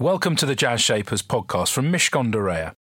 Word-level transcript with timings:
Welcome 0.00 0.34
to 0.36 0.46
the 0.46 0.56
Jazz 0.56 0.80
Shapers 0.80 1.22
podcast 1.22 1.70
from 1.70 1.92
Mishcon 1.92 2.32
de 2.32 2.38
Reya. 2.38 2.74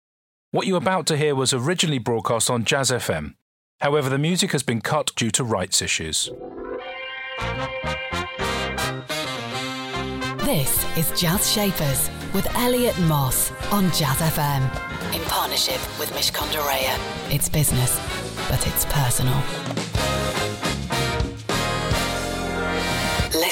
What 0.52 0.66
you're 0.66 0.78
about 0.78 1.06
to 1.08 1.18
hear 1.18 1.36
was 1.36 1.52
originally 1.52 2.00
broadcast 2.00 2.50
on 2.50 2.64
Jazz 2.64 2.90
FM. 2.90 3.36
However, 3.82 4.08
the 4.08 4.18
music 4.18 4.54
has 4.54 4.64
been 4.64 4.80
cut 4.80 5.12
due 5.18 5.30
to 5.32 5.44
rights 5.44 5.82
issues. 5.82 6.30
This 10.46 10.98
is 10.98 11.20
Jazz 11.20 11.52
Shapers 11.52 12.10
with 12.34 12.48
Elliot 12.56 12.98
Moss 13.02 13.52
on 13.74 13.92
Jazz 13.92 14.20
FM 14.20 14.64
in 15.14 15.22
partnership 15.24 15.82
with 16.00 16.10
Mishcon 16.14 16.50
de 16.54 16.60
Reya. 16.60 16.98
It's 17.30 17.50
business, 17.50 18.00
but 18.48 18.66
it's 18.66 18.86
personal. 18.86 19.44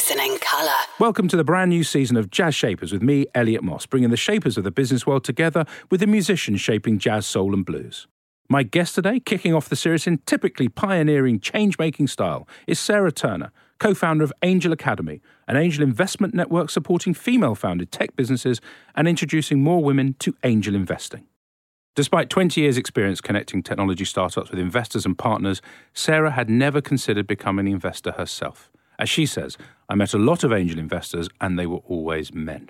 Listening 0.10 0.40
colour. 0.40 0.74
Welcome 1.00 1.28
to 1.28 1.38
the 1.38 1.44
brand 1.44 1.70
new 1.70 1.84
season 1.84 2.18
of 2.18 2.32
Jazz 2.32 2.56
Shapers 2.56 2.92
with 2.92 3.04
me, 3.04 3.28
Elliot 3.36 3.64
Moss, 3.64 3.86
bringing 3.86 4.10
the 4.10 4.18
shapers 4.18 4.58
of 4.58 4.64
the 4.64 4.72
business 4.72 5.06
world 5.06 5.24
together 5.24 5.66
with 5.92 6.00
the 6.00 6.08
musicians 6.08 6.62
shaping 6.62 6.98
jazz, 6.98 7.28
soul, 7.28 7.54
and 7.54 7.64
blues. 7.64 8.08
My 8.50 8.64
guest 8.64 8.96
today, 8.96 9.20
kicking 9.20 9.54
off 9.54 9.70
the 9.70 9.76
series 9.76 10.08
in 10.08 10.18
typically 10.26 10.68
pioneering 10.68 11.40
change 11.40 11.78
making 11.78 12.08
style, 12.08 12.48
is 12.66 12.80
Sarah 12.80 13.12
Turner, 13.12 13.52
co 13.78 13.94
founder 13.94 14.24
of 14.24 14.34
Angel 14.42 14.74
Academy, 14.74 15.22
an 15.48 15.58
angel 15.58 15.84
investment 15.84 16.34
network 16.34 16.72
supporting 16.72 17.14
female 17.14 17.54
founded 17.54 17.92
tech 17.92 18.16
businesses 18.16 18.60
and 18.96 19.08
introducing 19.08 19.62
more 19.62 19.84
women 19.84 20.16
to 20.18 20.36
angel 20.44 20.74
investing. 20.74 21.28
Despite 21.96 22.32
20 22.32 22.62
years' 22.62 22.80
experience 22.80 23.22
connecting 23.22 23.62
technology 23.62 24.06
startups 24.06 24.50
with 24.50 24.60
investors 24.60 25.06
and 25.06 25.16
partners, 25.16 25.62
Sarah 25.94 26.32
had 26.32 26.50
never 26.50 26.82
considered 26.82 27.28
becoming 27.28 27.68
an 27.68 27.74
investor 27.74 28.14
herself. 28.14 28.72
As 29.00 29.10
she 29.10 29.26
says, 29.26 29.58
I 29.88 29.96
met 29.96 30.14
a 30.14 30.18
lot 30.18 30.44
of 30.44 30.52
angel 30.52 30.78
investors 30.78 31.30
and 31.40 31.58
they 31.58 31.66
were 31.66 31.82
always 31.88 32.34
men. 32.34 32.70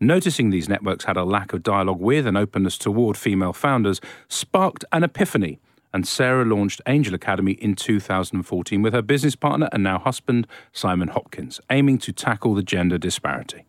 Noticing 0.00 0.50
these 0.50 0.68
networks 0.68 1.04
had 1.04 1.16
a 1.16 1.24
lack 1.24 1.52
of 1.52 1.64
dialogue 1.64 2.00
with 2.00 2.24
and 2.24 2.38
openness 2.38 2.78
toward 2.78 3.16
female 3.16 3.52
founders 3.52 4.00
sparked 4.28 4.84
an 4.92 5.02
epiphany, 5.02 5.58
and 5.92 6.06
Sarah 6.06 6.44
launched 6.44 6.80
Angel 6.86 7.14
Academy 7.14 7.52
in 7.52 7.74
2014 7.74 8.80
with 8.80 8.92
her 8.92 9.02
business 9.02 9.34
partner 9.34 9.68
and 9.72 9.82
now 9.82 9.98
husband, 9.98 10.46
Simon 10.72 11.08
Hopkins, 11.08 11.60
aiming 11.68 11.98
to 11.98 12.12
tackle 12.12 12.54
the 12.54 12.62
gender 12.62 12.96
disparity. 12.96 13.64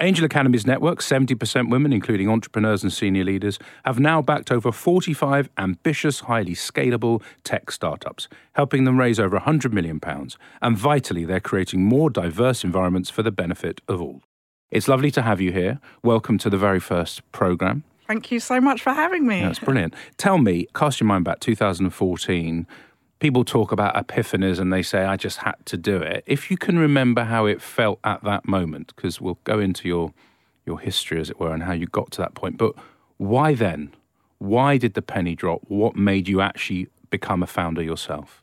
Angel 0.00 0.24
Academy's 0.24 0.66
network, 0.66 0.98
70% 0.98 1.70
women, 1.70 1.92
including 1.92 2.28
entrepreneurs 2.28 2.82
and 2.82 2.92
senior 2.92 3.22
leaders, 3.22 3.60
have 3.84 4.00
now 4.00 4.20
backed 4.20 4.50
over 4.50 4.72
45 4.72 5.48
ambitious, 5.56 6.20
highly 6.20 6.54
scalable 6.54 7.22
tech 7.44 7.70
startups, 7.70 8.26
helping 8.54 8.82
them 8.84 8.98
raise 8.98 9.20
over 9.20 9.38
£100 9.38 9.72
million. 9.72 10.00
And 10.60 10.76
vitally, 10.76 11.24
they're 11.24 11.38
creating 11.38 11.84
more 11.84 12.10
diverse 12.10 12.64
environments 12.64 13.08
for 13.08 13.22
the 13.22 13.30
benefit 13.30 13.80
of 13.86 14.02
all. 14.02 14.22
It's 14.72 14.88
lovely 14.88 15.12
to 15.12 15.22
have 15.22 15.40
you 15.40 15.52
here. 15.52 15.78
Welcome 16.02 16.38
to 16.38 16.50
the 16.50 16.58
very 16.58 16.80
first 16.80 17.22
programme. 17.30 17.84
Thank 18.08 18.32
you 18.32 18.40
so 18.40 18.60
much 18.60 18.82
for 18.82 18.92
having 18.92 19.28
me. 19.28 19.42
That's 19.42 19.60
brilliant. 19.60 19.94
Tell 20.16 20.38
me, 20.38 20.66
cast 20.74 20.98
your 20.98 21.06
mind 21.06 21.24
back 21.24 21.38
2014 21.38 22.66
people 23.20 23.44
talk 23.44 23.72
about 23.72 23.94
epiphanies 23.94 24.58
and 24.58 24.72
they 24.72 24.82
say, 24.82 25.04
I 25.04 25.16
just 25.16 25.38
had 25.38 25.54
to 25.66 25.76
do 25.76 25.96
it. 25.96 26.24
If 26.26 26.50
you 26.50 26.56
can 26.56 26.78
remember 26.78 27.24
how 27.24 27.46
it 27.46 27.62
felt 27.62 27.98
at 28.04 28.22
that 28.24 28.46
moment, 28.46 28.92
because 28.94 29.20
we'll 29.20 29.38
go 29.44 29.58
into 29.58 29.88
your, 29.88 30.12
your 30.66 30.80
history, 30.80 31.20
as 31.20 31.30
it 31.30 31.40
were, 31.40 31.52
and 31.52 31.62
how 31.62 31.72
you 31.72 31.86
got 31.86 32.10
to 32.12 32.20
that 32.22 32.34
point. 32.34 32.58
But 32.58 32.74
why 33.16 33.54
then? 33.54 33.94
Why 34.38 34.76
did 34.76 34.94
the 34.94 35.02
penny 35.02 35.34
drop? 35.34 35.62
What 35.68 35.96
made 35.96 36.28
you 36.28 36.40
actually 36.40 36.88
become 37.10 37.42
a 37.42 37.46
founder 37.46 37.82
yourself? 37.82 38.42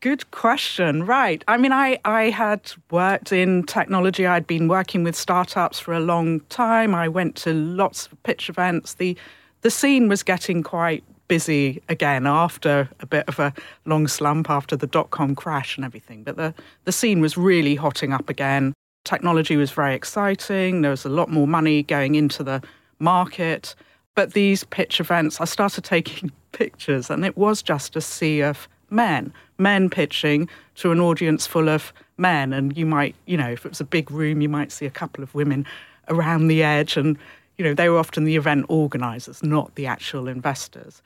Good 0.00 0.30
question. 0.30 1.04
Right. 1.04 1.42
I 1.48 1.56
mean, 1.56 1.72
I, 1.72 1.98
I 2.04 2.24
had 2.24 2.70
worked 2.90 3.32
in 3.32 3.64
technology. 3.64 4.26
I'd 4.26 4.46
been 4.46 4.68
working 4.68 5.02
with 5.02 5.16
startups 5.16 5.80
for 5.80 5.94
a 5.94 6.00
long 6.00 6.40
time. 6.48 6.94
I 6.94 7.08
went 7.08 7.34
to 7.36 7.54
lots 7.54 8.06
of 8.06 8.22
pitch 8.22 8.48
events. 8.48 8.94
The 8.94 9.16
the 9.62 9.70
scene 9.70 10.08
was 10.08 10.22
getting 10.22 10.62
quite 10.62 11.02
busy 11.28 11.82
again 11.88 12.26
after 12.26 12.88
a 13.00 13.06
bit 13.06 13.26
of 13.28 13.38
a 13.38 13.52
long 13.84 14.08
slump 14.08 14.50
after 14.50 14.76
the 14.76 14.86
dot 14.86 15.10
com 15.10 15.34
crash 15.34 15.76
and 15.76 15.84
everything. 15.84 16.22
But 16.22 16.36
the, 16.36 16.54
the 16.84 16.92
scene 16.92 17.20
was 17.20 17.36
really 17.36 17.74
hotting 17.74 18.12
up 18.12 18.28
again. 18.28 18.72
Technology 19.04 19.56
was 19.56 19.70
very 19.70 19.94
exciting. 19.94 20.82
There 20.82 20.90
was 20.90 21.04
a 21.04 21.08
lot 21.08 21.30
more 21.30 21.46
money 21.46 21.82
going 21.82 22.14
into 22.14 22.42
the 22.42 22.62
market. 22.98 23.74
But 24.14 24.32
these 24.32 24.64
pitch 24.64 24.98
events, 24.98 25.40
I 25.40 25.44
started 25.44 25.84
taking 25.84 26.32
pictures, 26.52 27.10
and 27.10 27.24
it 27.24 27.36
was 27.36 27.62
just 27.62 27.96
a 27.96 28.00
sea 28.00 28.40
of 28.40 28.68
men, 28.90 29.32
men 29.58 29.90
pitching 29.90 30.48
to 30.76 30.90
an 30.90 31.00
audience 31.00 31.46
full 31.46 31.68
of 31.68 31.92
men. 32.16 32.52
And 32.52 32.76
you 32.76 32.86
might, 32.86 33.14
you 33.26 33.36
know, 33.36 33.50
if 33.50 33.66
it 33.66 33.68
was 33.68 33.80
a 33.80 33.84
big 33.84 34.10
room, 34.10 34.40
you 34.40 34.48
might 34.48 34.72
see 34.72 34.86
a 34.86 34.90
couple 34.90 35.22
of 35.22 35.34
women 35.34 35.66
around 36.08 36.48
the 36.48 36.62
edge. 36.62 36.96
And, 36.96 37.18
you 37.58 37.64
know, 37.64 37.74
they 37.74 37.88
were 37.88 37.98
often 37.98 38.24
the 38.24 38.36
event 38.36 38.66
organizers, 38.68 39.42
not 39.42 39.74
the 39.74 39.86
actual 39.86 40.28
investors. 40.28 41.02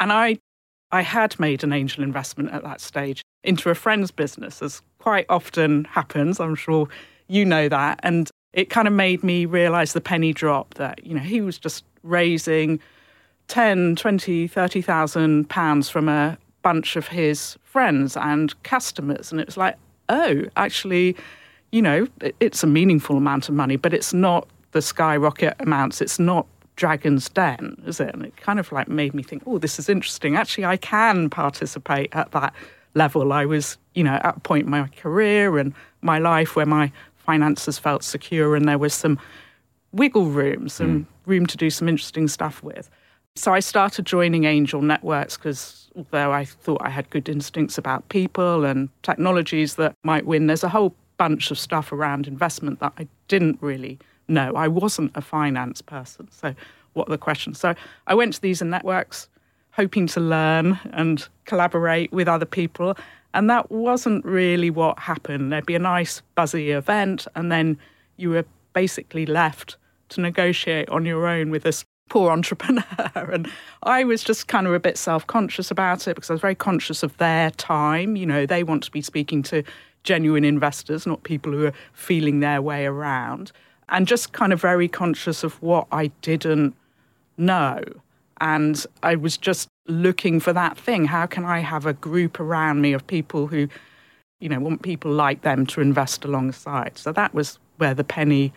And 0.00 0.12
I, 0.12 0.38
I 0.92 1.02
had 1.02 1.38
made 1.40 1.64
an 1.64 1.72
angel 1.72 2.04
investment 2.04 2.50
at 2.52 2.62
that 2.62 2.80
stage 2.80 3.22
into 3.42 3.70
a 3.70 3.74
friend's 3.74 4.10
business, 4.10 4.62
as 4.62 4.82
quite 4.98 5.26
often 5.28 5.84
happens. 5.84 6.40
I'm 6.40 6.54
sure 6.54 6.88
you 7.28 7.44
know 7.44 7.68
that. 7.68 8.00
And 8.02 8.30
it 8.52 8.70
kind 8.70 8.88
of 8.88 8.94
made 8.94 9.22
me 9.22 9.44
realize 9.44 9.92
the 9.92 10.00
penny 10.00 10.32
drop 10.32 10.74
that, 10.74 11.04
you 11.04 11.14
know, 11.14 11.20
he 11.20 11.40
was 11.40 11.58
just 11.58 11.84
raising 12.02 12.80
10, 13.48 13.96
20, 13.96 14.46
30,000 14.46 15.48
pounds 15.48 15.88
from 15.88 16.08
a 16.08 16.38
bunch 16.62 16.96
of 16.96 17.08
his 17.08 17.56
friends 17.64 18.16
and 18.16 18.60
customers. 18.62 19.30
And 19.32 19.40
it 19.40 19.46
was 19.46 19.56
like, 19.56 19.76
oh, 20.08 20.44
actually, 20.56 21.16
you 21.72 21.82
know, 21.82 22.06
it's 22.40 22.62
a 22.62 22.66
meaningful 22.66 23.16
amount 23.16 23.48
of 23.48 23.54
money, 23.54 23.76
but 23.76 23.92
it's 23.92 24.14
not 24.14 24.48
the 24.78 24.82
skyrocket 24.82 25.56
amounts. 25.58 26.00
It's 26.00 26.20
not 26.20 26.46
Dragon's 26.76 27.28
Den, 27.28 27.82
is 27.84 27.98
it? 27.98 28.14
And 28.14 28.24
it 28.24 28.36
kind 28.36 28.60
of 28.60 28.70
like 28.70 28.86
made 28.86 29.12
me 29.12 29.24
think, 29.24 29.42
oh, 29.44 29.58
this 29.58 29.80
is 29.80 29.88
interesting. 29.88 30.36
Actually, 30.36 30.66
I 30.66 30.76
can 30.76 31.28
participate 31.28 32.10
at 32.12 32.30
that 32.30 32.54
level. 32.94 33.32
I 33.32 33.44
was, 33.44 33.76
you 33.94 34.04
know, 34.04 34.20
at 34.22 34.36
a 34.36 34.40
point 34.40 34.66
in 34.66 34.70
my 34.70 34.86
career 34.96 35.58
and 35.58 35.74
my 36.00 36.20
life 36.20 36.54
where 36.54 36.64
my 36.64 36.92
finances 37.16 37.76
felt 37.76 38.04
secure 38.04 38.54
and 38.54 38.68
there 38.68 38.78
was 38.78 38.94
some 38.94 39.18
wiggle 39.90 40.26
room, 40.26 40.68
some 40.68 41.00
mm. 41.00 41.06
room 41.26 41.44
to 41.46 41.56
do 41.56 41.70
some 41.70 41.88
interesting 41.88 42.28
stuff 42.28 42.62
with. 42.62 42.88
So 43.34 43.52
I 43.52 43.58
started 43.58 44.06
joining 44.06 44.44
angel 44.44 44.80
networks 44.80 45.36
because 45.36 45.90
although 45.96 46.30
I 46.30 46.44
thought 46.44 46.82
I 46.82 46.90
had 46.90 47.10
good 47.10 47.28
instincts 47.28 47.78
about 47.78 48.08
people 48.10 48.64
and 48.64 48.90
technologies 49.02 49.74
that 49.74 49.96
might 50.04 50.24
win, 50.24 50.46
there's 50.46 50.62
a 50.62 50.68
whole 50.68 50.94
bunch 51.16 51.50
of 51.50 51.58
stuff 51.58 51.90
around 51.90 52.28
investment 52.28 52.78
that 52.78 52.92
I 52.96 53.08
didn't 53.26 53.58
really 53.60 53.98
no, 54.28 54.54
I 54.54 54.68
wasn't 54.68 55.10
a 55.14 55.22
finance 55.22 55.82
person. 55.82 56.28
So, 56.30 56.54
what 56.92 57.08
are 57.08 57.12
the 57.12 57.18
questions? 57.18 57.58
So, 57.58 57.74
I 58.06 58.14
went 58.14 58.34
to 58.34 58.40
these 58.40 58.62
networks 58.62 59.28
hoping 59.78 60.08
to 60.08 60.18
learn 60.18 60.78
and 60.92 61.28
collaborate 61.44 62.12
with 62.12 62.26
other 62.26 62.44
people. 62.44 62.96
And 63.32 63.48
that 63.48 63.70
wasn't 63.70 64.24
really 64.24 64.70
what 64.70 64.98
happened. 64.98 65.52
There'd 65.52 65.66
be 65.66 65.76
a 65.76 65.78
nice, 65.78 66.20
buzzy 66.34 66.72
event, 66.72 67.28
and 67.36 67.52
then 67.52 67.78
you 68.16 68.30
were 68.30 68.44
basically 68.72 69.24
left 69.24 69.76
to 70.08 70.20
negotiate 70.20 70.88
on 70.88 71.04
your 71.04 71.28
own 71.28 71.50
with 71.50 71.62
this 71.62 71.84
poor 72.08 72.30
entrepreneur. 72.38 72.82
and 73.14 73.48
I 73.84 74.02
was 74.02 74.24
just 74.24 74.48
kind 74.48 74.66
of 74.66 74.74
a 74.74 74.80
bit 74.80 74.98
self 74.98 75.26
conscious 75.28 75.70
about 75.70 76.08
it 76.08 76.16
because 76.16 76.30
I 76.30 76.34
was 76.34 76.40
very 76.40 76.56
conscious 76.56 77.04
of 77.04 77.16
their 77.18 77.52
time. 77.52 78.16
You 78.16 78.26
know, 78.26 78.46
they 78.46 78.64
want 78.64 78.82
to 78.84 78.90
be 78.90 79.02
speaking 79.02 79.44
to 79.44 79.62
genuine 80.02 80.44
investors, 80.44 81.06
not 81.06 81.22
people 81.22 81.52
who 81.52 81.66
are 81.66 81.74
feeling 81.92 82.40
their 82.40 82.60
way 82.60 82.84
around 82.84 83.52
and 83.88 84.06
just 84.06 84.32
kind 84.32 84.52
of 84.52 84.60
very 84.60 84.88
conscious 84.88 85.44
of 85.44 85.60
what 85.62 85.86
I 85.92 86.08
didn't 86.22 86.74
know. 87.36 87.82
And 88.40 88.84
I 89.02 89.16
was 89.16 89.36
just 89.36 89.68
looking 89.86 90.40
for 90.40 90.52
that 90.52 90.78
thing. 90.78 91.06
How 91.06 91.26
can 91.26 91.44
I 91.44 91.60
have 91.60 91.86
a 91.86 91.92
group 91.92 92.38
around 92.38 92.80
me 92.80 92.92
of 92.92 93.06
people 93.06 93.46
who, 93.46 93.68
you 94.40 94.48
know, 94.48 94.60
want 94.60 94.82
people 94.82 95.10
like 95.10 95.42
them 95.42 95.66
to 95.66 95.80
invest 95.80 96.24
alongside? 96.24 96.98
So 96.98 97.12
that 97.12 97.34
was 97.34 97.58
where 97.78 97.94
the 97.94 98.04
penny 98.04 98.52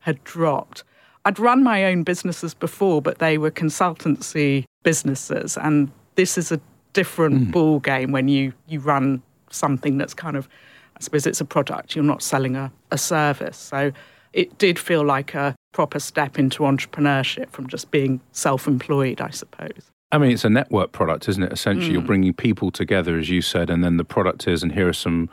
had 0.00 0.22
dropped. 0.24 0.84
I'd 1.24 1.38
run 1.38 1.62
my 1.62 1.84
own 1.84 2.04
businesses 2.04 2.54
before, 2.54 3.02
but 3.02 3.18
they 3.18 3.36
were 3.36 3.50
consultancy 3.50 4.64
businesses. 4.82 5.58
And 5.58 5.90
this 6.14 6.38
is 6.38 6.50
a 6.52 6.60
different 6.94 7.48
mm. 7.48 7.52
ball 7.52 7.80
game 7.80 8.12
when 8.12 8.28
you, 8.28 8.52
you 8.66 8.80
run 8.80 9.22
something 9.50 9.98
that's 9.98 10.14
kind 10.14 10.36
of, 10.36 10.48
I 10.96 11.00
suppose 11.00 11.26
it's 11.26 11.40
a 11.40 11.44
product, 11.44 11.94
you're 11.94 12.04
not 12.04 12.22
selling 12.22 12.56
a, 12.56 12.72
a 12.90 12.98
service. 12.98 13.56
So 13.56 13.92
it 14.38 14.56
did 14.58 14.78
feel 14.78 15.04
like 15.04 15.34
a 15.34 15.56
proper 15.72 15.98
step 15.98 16.38
into 16.38 16.62
entrepreneurship 16.62 17.50
from 17.50 17.66
just 17.66 17.90
being 17.90 18.20
self 18.30 18.68
employed, 18.68 19.20
I 19.20 19.30
suppose. 19.30 19.90
I 20.12 20.18
mean, 20.18 20.30
it's 20.30 20.44
a 20.44 20.48
network 20.50 20.92
product, 20.92 21.28
isn't 21.28 21.42
it? 21.42 21.52
Essentially, 21.52 21.90
mm. 21.90 21.92
you're 21.94 22.02
bringing 22.02 22.32
people 22.32 22.70
together, 22.70 23.18
as 23.18 23.28
you 23.28 23.42
said, 23.42 23.68
and 23.68 23.82
then 23.82 23.96
the 23.96 24.04
product 24.04 24.46
is, 24.46 24.62
and 24.62 24.70
here 24.72 24.88
are 24.88 24.92
some 24.92 25.28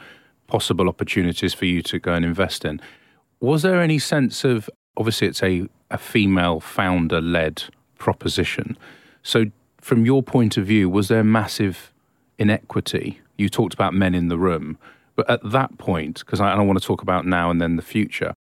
possible 0.48 0.90
opportunities 0.90 1.54
for 1.54 1.66
you 1.66 1.84
to 1.84 2.00
go 2.00 2.14
and 2.14 2.26
invest 2.26 2.66
in. 2.66 2.82
Was 3.40 3.62
there 3.62 3.80
any 3.80 4.00
sense 4.00 4.44
of, 4.44 4.70
obviously, 4.98 5.28
it's 5.28 5.44
a, 5.44 5.70
a 5.92 6.00
female 6.00 6.60
founder 6.60 7.22
led 7.22 7.64
proposition. 8.00 8.76
So, 9.22 9.46
from 9.82 10.04
your 10.04 10.24
point 10.24 10.58
of 10.58 10.66
view, 10.66 10.90
was 10.90 11.10
there 11.10 11.24
massive 11.24 11.94
inequity? 12.40 13.22
You 13.38 13.50
talked 13.50 13.76
about 13.76 13.94
men 13.94 14.16
in 14.16 14.30
the 14.30 14.38
room, 14.38 14.80
but 15.16 15.30
at 15.30 15.42
that 15.52 15.78
point, 15.78 16.20
because 16.20 16.42
I, 16.42 16.52
I 16.52 16.62
want 16.62 16.82
to 16.82 16.86
talk 16.86 17.04
about 17.04 17.26
now 17.26 17.52
and 17.52 17.62
then 17.62 17.76
the 17.76 17.84
future, 17.84 18.34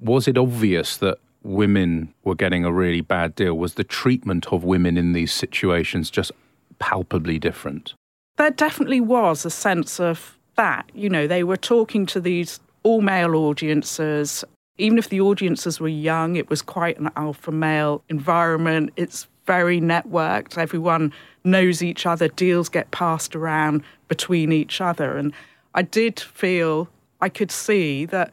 was 0.00 0.28
it 0.28 0.36
obvious 0.38 0.96
that 0.98 1.18
women 1.42 2.12
were 2.24 2.34
getting 2.34 2.64
a 2.64 2.72
really 2.72 3.00
bad 3.00 3.34
deal? 3.34 3.54
Was 3.54 3.74
the 3.74 3.84
treatment 3.84 4.52
of 4.52 4.64
women 4.64 4.96
in 4.96 5.12
these 5.12 5.32
situations 5.32 6.10
just 6.10 6.32
palpably 6.78 7.38
different? 7.38 7.94
There 8.36 8.50
definitely 8.50 9.00
was 9.00 9.44
a 9.44 9.50
sense 9.50 9.98
of 10.00 10.36
that. 10.56 10.90
You 10.94 11.08
know, 11.08 11.26
they 11.26 11.44
were 11.44 11.56
talking 11.56 12.06
to 12.06 12.20
these 12.20 12.60
all 12.82 13.00
male 13.00 13.34
audiences. 13.34 14.44
Even 14.78 14.98
if 14.98 15.08
the 15.08 15.20
audiences 15.20 15.80
were 15.80 15.88
young, 15.88 16.36
it 16.36 16.50
was 16.50 16.60
quite 16.60 16.98
an 16.98 17.10
alpha 17.16 17.50
male 17.50 18.02
environment. 18.08 18.92
It's 18.96 19.26
very 19.46 19.80
networked. 19.80 20.58
Everyone 20.58 21.12
knows 21.44 21.82
each 21.82 22.04
other. 22.04 22.28
Deals 22.28 22.68
get 22.68 22.90
passed 22.90 23.34
around 23.34 23.82
between 24.08 24.52
each 24.52 24.80
other. 24.80 25.16
And 25.16 25.32
I 25.74 25.82
did 25.82 26.20
feel 26.20 26.88
I 27.20 27.28
could 27.28 27.50
see 27.50 28.04
that 28.06 28.32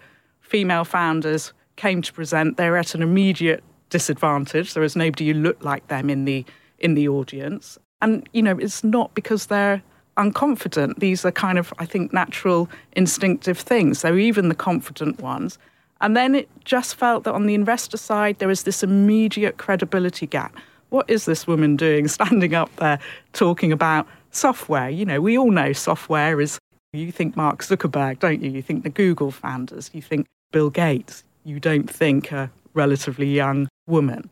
female 0.54 0.86
founders 0.86 1.52
came 1.78 2.04
to 2.04 2.14
present. 2.14 2.58
They're 2.58 2.78
at 2.78 2.94
an 2.94 3.02
immediate 3.02 3.64
disadvantage. 3.90 4.76
There 4.76 4.84
is 4.84 4.96
nobody 4.96 5.30
who 5.30 5.34
looked 5.34 5.64
like 5.64 5.88
them 5.88 6.12
in 6.12 6.26
the 6.26 6.46
in 6.78 6.94
the 6.94 7.08
audience. 7.08 7.80
And 8.04 8.30
you 8.34 8.44
know, 8.44 8.60
it's 8.60 8.84
not 8.84 9.16
because 9.16 9.48
they're 9.48 9.82
unconfident. 10.16 11.00
These 11.00 11.26
are 11.26 11.32
kind 11.32 11.58
of, 11.58 11.74
I 11.80 11.88
think, 11.88 12.14
natural, 12.14 12.70
instinctive 12.96 13.58
things. 13.58 13.98
So 13.98 14.16
even 14.16 14.50
the 14.50 14.56
confident 14.70 15.20
ones. 15.22 15.58
And 16.02 16.16
then 16.16 16.36
it 16.36 16.48
just 16.66 16.94
felt 16.94 17.24
that 17.24 17.34
on 17.34 17.48
the 17.48 17.56
investor 17.56 17.98
side, 17.98 18.38
there 18.38 18.48
was 18.48 18.62
this 18.62 18.84
immediate 18.84 19.58
credibility 19.58 20.28
gap. 20.28 20.56
What 20.90 21.10
is 21.10 21.26
this 21.26 21.48
woman 21.48 21.78
doing 21.78 22.08
standing 22.18 22.54
up 22.54 22.70
there 22.76 23.00
talking 23.32 23.72
about 23.72 24.06
software? 24.30 24.90
You 24.90 25.06
know, 25.06 25.20
we 25.20 25.36
all 25.36 25.50
know 25.50 25.74
software 25.74 26.40
is, 26.40 26.60
you 26.92 27.12
think 27.12 27.36
Mark 27.36 27.64
Zuckerberg, 27.64 28.20
don't 28.20 28.44
you? 28.44 28.52
You 28.52 28.62
think 28.62 28.84
the 28.84 28.92
Google 28.92 29.32
founders, 29.32 29.90
you 29.94 30.02
think 30.04 30.28
Bill 30.54 30.70
Gates, 30.70 31.26
you 31.44 31.60
don't 31.60 31.90
think 31.90 32.32
a 32.32 32.50
relatively 32.74 33.30
young 33.30 33.68
woman. 33.88 34.30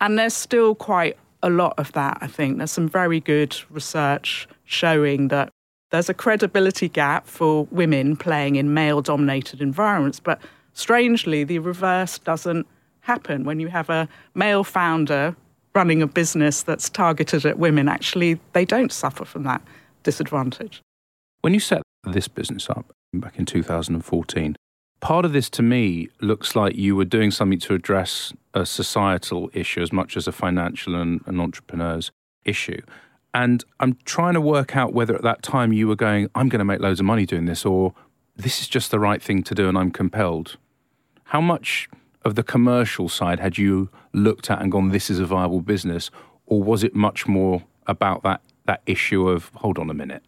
And 0.00 0.18
there's 0.18 0.34
still 0.34 0.74
quite 0.74 1.16
a 1.44 1.50
lot 1.50 1.74
of 1.78 1.92
that, 1.92 2.18
I 2.20 2.26
think. 2.26 2.58
There's 2.58 2.72
some 2.72 2.88
very 2.88 3.20
good 3.20 3.56
research 3.70 4.48
showing 4.64 5.28
that 5.28 5.50
there's 5.90 6.08
a 6.08 6.14
credibility 6.14 6.88
gap 6.88 7.26
for 7.28 7.66
women 7.70 8.16
playing 8.16 8.56
in 8.56 8.74
male 8.74 9.02
dominated 9.02 9.60
environments. 9.60 10.18
But 10.18 10.40
strangely, 10.72 11.44
the 11.44 11.60
reverse 11.60 12.18
doesn't 12.18 12.66
happen. 13.00 13.44
When 13.44 13.60
you 13.60 13.68
have 13.68 13.90
a 13.90 14.08
male 14.34 14.64
founder 14.64 15.36
running 15.74 16.02
a 16.02 16.06
business 16.06 16.62
that's 16.62 16.88
targeted 16.88 17.44
at 17.46 17.58
women, 17.58 17.88
actually, 17.88 18.40
they 18.54 18.64
don't 18.64 18.90
suffer 18.90 19.24
from 19.24 19.44
that 19.44 19.62
disadvantage. 20.02 20.82
When 21.42 21.54
you 21.54 21.60
set 21.60 21.82
this 22.04 22.26
business 22.26 22.68
up 22.70 22.92
back 23.12 23.38
in 23.38 23.46
2014, 23.46 24.56
part 25.02 25.24
of 25.24 25.32
this 25.32 25.50
to 25.50 25.62
me 25.62 26.08
looks 26.20 26.56
like 26.56 26.76
you 26.76 26.96
were 26.96 27.04
doing 27.04 27.30
something 27.30 27.58
to 27.58 27.74
address 27.74 28.32
a 28.54 28.64
societal 28.64 29.50
issue 29.52 29.82
as 29.82 29.92
much 29.92 30.16
as 30.16 30.26
a 30.26 30.32
financial 30.32 30.94
and 30.94 31.20
an 31.26 31.40
entrepreneur's 31.40 32.10
issue. 32.44 32.80
And 33.34 33.64
I'm 33.80 33.98
trying 34.04 34.34
to 34.34 34.40
work 34.40 34.76
out 34.76 34.94
whether 34.94 35.14
at 35.14 35.22
that 35.22 35.42
time 35.42 35.72
you 35.72 35.88
were 35.88 35.96
going, 35.96 36.30
I'm 36.34 36.48
going 36.48 36.60
to 36.60 36.64
make 36.64 36.80
loads 36.80 37.00
of 37.00 37.06
money 37.06 37.26
doing 37.26 37.46
this, 37.46 37.66
or 37.66 37.94
this 38.36 38.60
is 38.60 38.68
just 38.68 38.90
the 38.90 39.00
right 39.00 39.20
thing 39.20 39.42
to 39.42 39.54
do 39.54 39.68
and 39.68 39.76
I'm 39.76 39.90
compelled. 39.90 40.56
How 41.24 41.40
much 41.40 41.88
of 42.24 42.36
the 42.36 42.44
commercial 42.44 43.08
side 43.08 43.40
had 43.40 43.58
you 43.58 43.88
looked 44.12 44.50
at 44.50 44.62
and 44.62 44.70
gone, 44.70 44.90
this 44.90 45.10
is 45.10 45.18
a 45.18 45.26
viable 45.26 45.62
business? 45.62 46.10
Or 46.46 46.62
was 46.62 46.84
it 46.84 46.94
much 46.94 47.26
more 47.26 47.64
about 47.88 48.22
that, 48.22 48.40
that 48.66 48.82
issue 48.86 49.28
of, 49.28 49.50
hold 49.56 49.78
on 49.78 49.90
a 49.90 49.94
minute? 49.94 50.22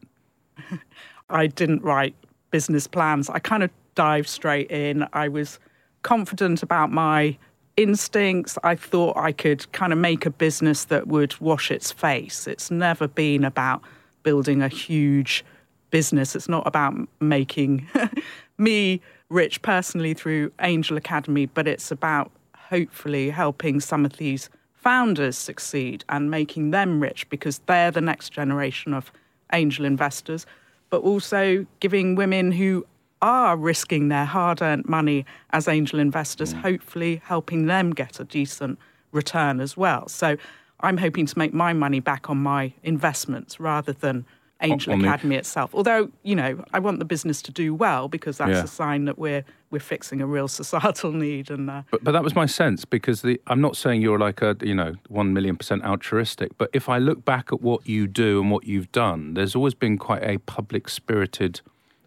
I 1.30 1.46
didn't 1.46 1.82
write 1.82 2.16
business 2.50 2.88
plans. 2.88 3.30
I 3.30 3.38
kind 3.38 3.62
of 3.62 3.70
dive 3.94 4.28
straight 4.28 4.70
in. 4.70 5.06
I 5.12 5.28
was 5.28 5.58
confident 6.02 6.62
about 6.62 6.90
my 6.90 7.36
instincts. 7.76 8.58
I 8.62 8.76
thought 8.76 9.16
I 9.16 9.32
could 9.32 9.70
kind 9.72 9.92
of 9.92 9.98
make 9.98 10.26
a 10.26 10.30
business 10.30 10.84
that 10.86 11.08
would 11.08 11.38
wash 11.40 11.70
its 11.70 11.90
face. 11.90 12.46
It's 12.46 12.70
never 12.70 13.08
been 13.08 13.44
about 13.44 13.82
building 14.22 14.62
a 14.62 14.68
huge 14.68 15.44
business. 15.90 16.34
It's 16.34 16.48
not 16.48 16.66
about 16.66 16.94
making 17.20 17.88
me 18.58 19.00
rich 19.28 19.62
personally 19.62 20.14
through 20.14 20.52
Angel 20.60 20.96
Academy, 20.96 21.46
but 21.46 21.66
it's 21.66 21.90
about 21.90 22.30
hopefully 22.56 23.30
helping 23.30 23.80
some 23.80 24.04
of 24.04 24.16
these 24.16 24.48
founders 24.74 25.36
succeed 25.36 26.04
and 26.08 26.30
making 26.30 26.70
them 26.70 27.00
rich 27.00 27.28
because 27.30 27.58
they're 27.66 27.90
the 27.90 28.00
next 28.00 28.30
generation 28.30 28.92
of 28.92 29.10
angel 29.52 29.84
investors, 29.84 30.46
but 30.90 31.00
also 31.02 31.66
giving 31.80 32.14
women 32.14 32.52
who 32.52 32.86
are 33.24 33.56
risking 33.56 34.08
their 34.08 34.26
hard 34.26 34.60
earned 34.60 34.86
money 34.86 35.24
as 35.50 35.66
angel 35.66 35.98
investors, 35.98 36.52
mm. 36.52 36.60
hopefully 36.60 37.22
helping 37.24 37.64
them 37.66 37.92
get 37.92 38.20
a 38.20 38.24
decent 38.24 38.78
return 39.12 39.60
as 39.60 39.78
well. 39.78 40.06
So 40.08 40.36
I'm 40.80 40.98
hoping 40.98 41.24
to 41.24 41.38
make 41.38 41.54
my 41.54 41.72
money 41.72 42.00
back 42.00 42.28
on 42.28 42.36
my 42.36 42.74
investments 42.82 43.58
rather 43.58 43.94
than 43.94 44.26
Angel 44.60 44.92
on 44.92 45.00
Academy 45.00 45.36
the... 45.36 45.40
itself. 45.40 45.74
Although, 45.74 46.10
you 46.22 46.36
know, 46.36 46.62
I 46.74 46.78
want 46.80 46.98
the 46.98 47.06
business 47.06 47.40
to 47.42 47.50
do 47.50 47.74
well 47.74 48.08
because 48.08 48.36
that's 48.38 48.50
yeah. 48.50 48.64
a 48.64 48.66
sign 48.66 49.06
that 49.06 49.18
we're 49.18 49.44
we're 49.70 49.80
fixing 49.80 50.20
a 50.20 50.26
real 50.26 50.46
societal 50.60 51.12
need. 51.12 51.50
And 51.50 51.70
uh... 51.70 51.82
but, 51.90 52.04
but 52.04 52.12
that 52.12 52.22
was 52.22 52.34
my 52.34 52.46
sense 52.46 52.84
because 52.84 53.22
the 53.22 53.40
I'm 53.46 53.62
not 53.62 53.74
saying 53.74 54.02
you're 54.02 54.18
like 54.18 54.42
a 54.42 54.54
you 54.62 54.74
know 54.74 54.94
one 55.08 55.32
million 55.32 55.56
percent 55.56 55.82
altruistic, 55.82 56.56
but 56.58 56.68
if 56.74 56.90
I 56.90 56.98
look 56.98 57.24
back 57.24 57.52
at 57.52 57.62
what 57.62 57.86
you 57.86 58.06
do 58.06 58.40
and 58.42 58.50
what 58.50 58.64
you've 58.64 58.92
done, 58.92 59.32
there's 59.32 59.56
always 59.56 59.74
been 59.74 59.96
quite 59.96 60.22
a 60.22 60.38
public 60.38 60.90
spirited 60.90 61.62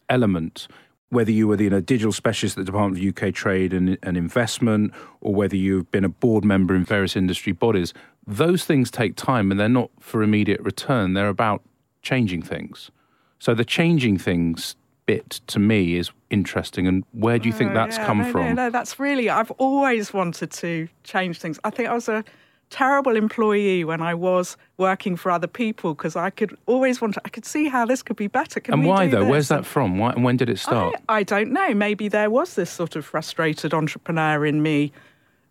element 0.10 0.68
whether 1.09 1.31
you 1.31 1.48
were 1.48 1.56
the 1.56 1.65
you 1.65 1.69
know, 1.69 1.80
digital 1.80 2.12
specialist 2.12 2.57
at 2.57 2.65
the 2.65 2.71
Department 2.71 3.01
of 3.01 3.18
UK 3.18 3.33
Trade 3.33 3.74
and, 3.74 3.98
and 4.04 4.18
Investment, 4.18 4.94
or 5.21 5.33
whether 5.33 5.56
you've 5.56 5.89
been 5.92 6.04
a 6.04 6.09
board 6.09 6.44
member 6.44 6.75
in 6.75 6.83
various 6.83 7.15
industry 7.15 7.54
bodies, 7.54 7.94
those 8.25 8.65
things 8.65 8.92
take 8.92 9.15
time 9.15 9.51
and 9.51 9.59
they're 9.59 9.69
not 9.69 9.89
for 10.00 10.21
immediate 10.21 10.59
return. 10.62 11.13
They're 11.13 11.30
about 11.30 11.63
changing 12.01 12.42
things. 12.42 12.92
So 13.39 13.54
the 13.54 13.65
changing 13.65 14.18
things 14.18 14.75
bit 15.06 15.39
to 15.48 15.59
me 15.59 15.95
is 15.95 16.12
interesting. 16.30 16.86
And 16.86 17.04
where 17.13 17.39
do 17.39 17.48
you 17.48 17.54
think 17.54 17.71
oh, 17.71 17.74
that's 17.74 17.98
yeah, 17.98 18.06
come 18.06 18.19
no, 18.19 18.31
from? 18.31 18.42
No, 18.48 18.54
no, 18.54 18.69
that's 18.69 19.00
really, 19.00 19.30
I've 19.30 19.51
always 19.51 20.13
wanted 20.13 20.51
to 20.51 20.89
change 21.04 21.39
things. 21.39 21.59
I 21.63 21.69
think 21.69 21.89
I 21.89 21.94
was 21.94 22.09
a 22.09 22.25
terrible 22.69 23.16
employee 23.16 23.84
when 23.84 24.02
I 24.02 24.14
was 24.14 24.58
working 24.78 25.16
for 25.16 25.31
other 25.31 25.48
people 25.48 25.94
because 25.94 26.16
I 26.16 26.30
could 26.30 26.58
always 26.66 27.00
want 27.00 27.14
to, 27.16 27.22
I 27.25 27.30
could 27.30 27.46
see 27.46 27.68
how 27.69 27.86
this 27.86 28.04
could 28.04 28.16
be 28.16 28.28
better. 28.28 28.60
Can 28.60 28.74
and 28.74 28.86
why 28.86 29.08
though? 29.08 29.22
This? 29.22 29.30
Where's 29.30 29.48
that 29.50 29.66
from? 29.66 29.98
Why, 29.98 30.12
and 30.12 30.24
when 30.24 30.38
did 30.38 30.50
it 30.50 30.60
start? 30.60 30.96
I, 31.08 31.18
I, 31.19 31.24
don't 31.24 31.52
know. 31.52 31.74
Maybe 31.74 32.08
there 32.08 32.30
was 32.30 32.56
this 32.56 32.69
sort 32.69 32.96
of 32.96 33.06
frustrated 33.06 33.74
entrepreneur 33.74 34.46
in 34.46 34.62
me, 34.62 34.92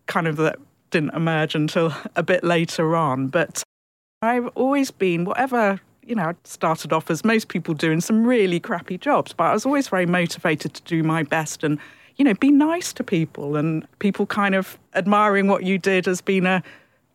kind 0.05 0.27
of 0.27 0.37
that 0.37 0.59
didn't 0.91 1.13
emerge 1.13 1.55
until 1.55 1.93
a 2.15 2.23
bit 2.23 2.43
later 2.43 2.95
on. 2.95 3.27
But 3.27 3.63
I've 4.21 4.47
always 4.55 4.91
been, 4.91 5.25
whatever, 5.25 5.81
you 6.03 6.15
know, 6.15 6.23
I 6.23 6.33
started 6.43 6.93
off 6.93 7.09
as 7.09 7.25
most 7.25 7.47
people 7.47 7.73
do 7.73 7.91
in 7.91 8.01
some 8.01 8.25
really 8.25 8.59
crappy 8.59 8.97
jobs, 8.97 9.33
but 9.33 9.45
I 9.45 9.53
was 9.53 9.65
always 9.65 9.87
very 9.87 10.05
motivated 10.05 10.73
to 10.75 10.81
do 10.83 11.03
my 11.03 11.23
best 11.23 11.63
and 11.63 11.79
you 12.17 12.25
know, 12.25 12.33
be 12.33 12.51
nice 12.51 12.93
to 12.93 13.03
people 13.03 13.55
and 13.55 13.87
people 13.99 14.25
kind 14.25 14.55
of 14.55 14.77
admiring 14.95 15.47
what 15.47 15.63
you 15.63 15.77
did 15.77 16.07
has 16.07 16.19
been 16.19 16.45
a 16.45 16.63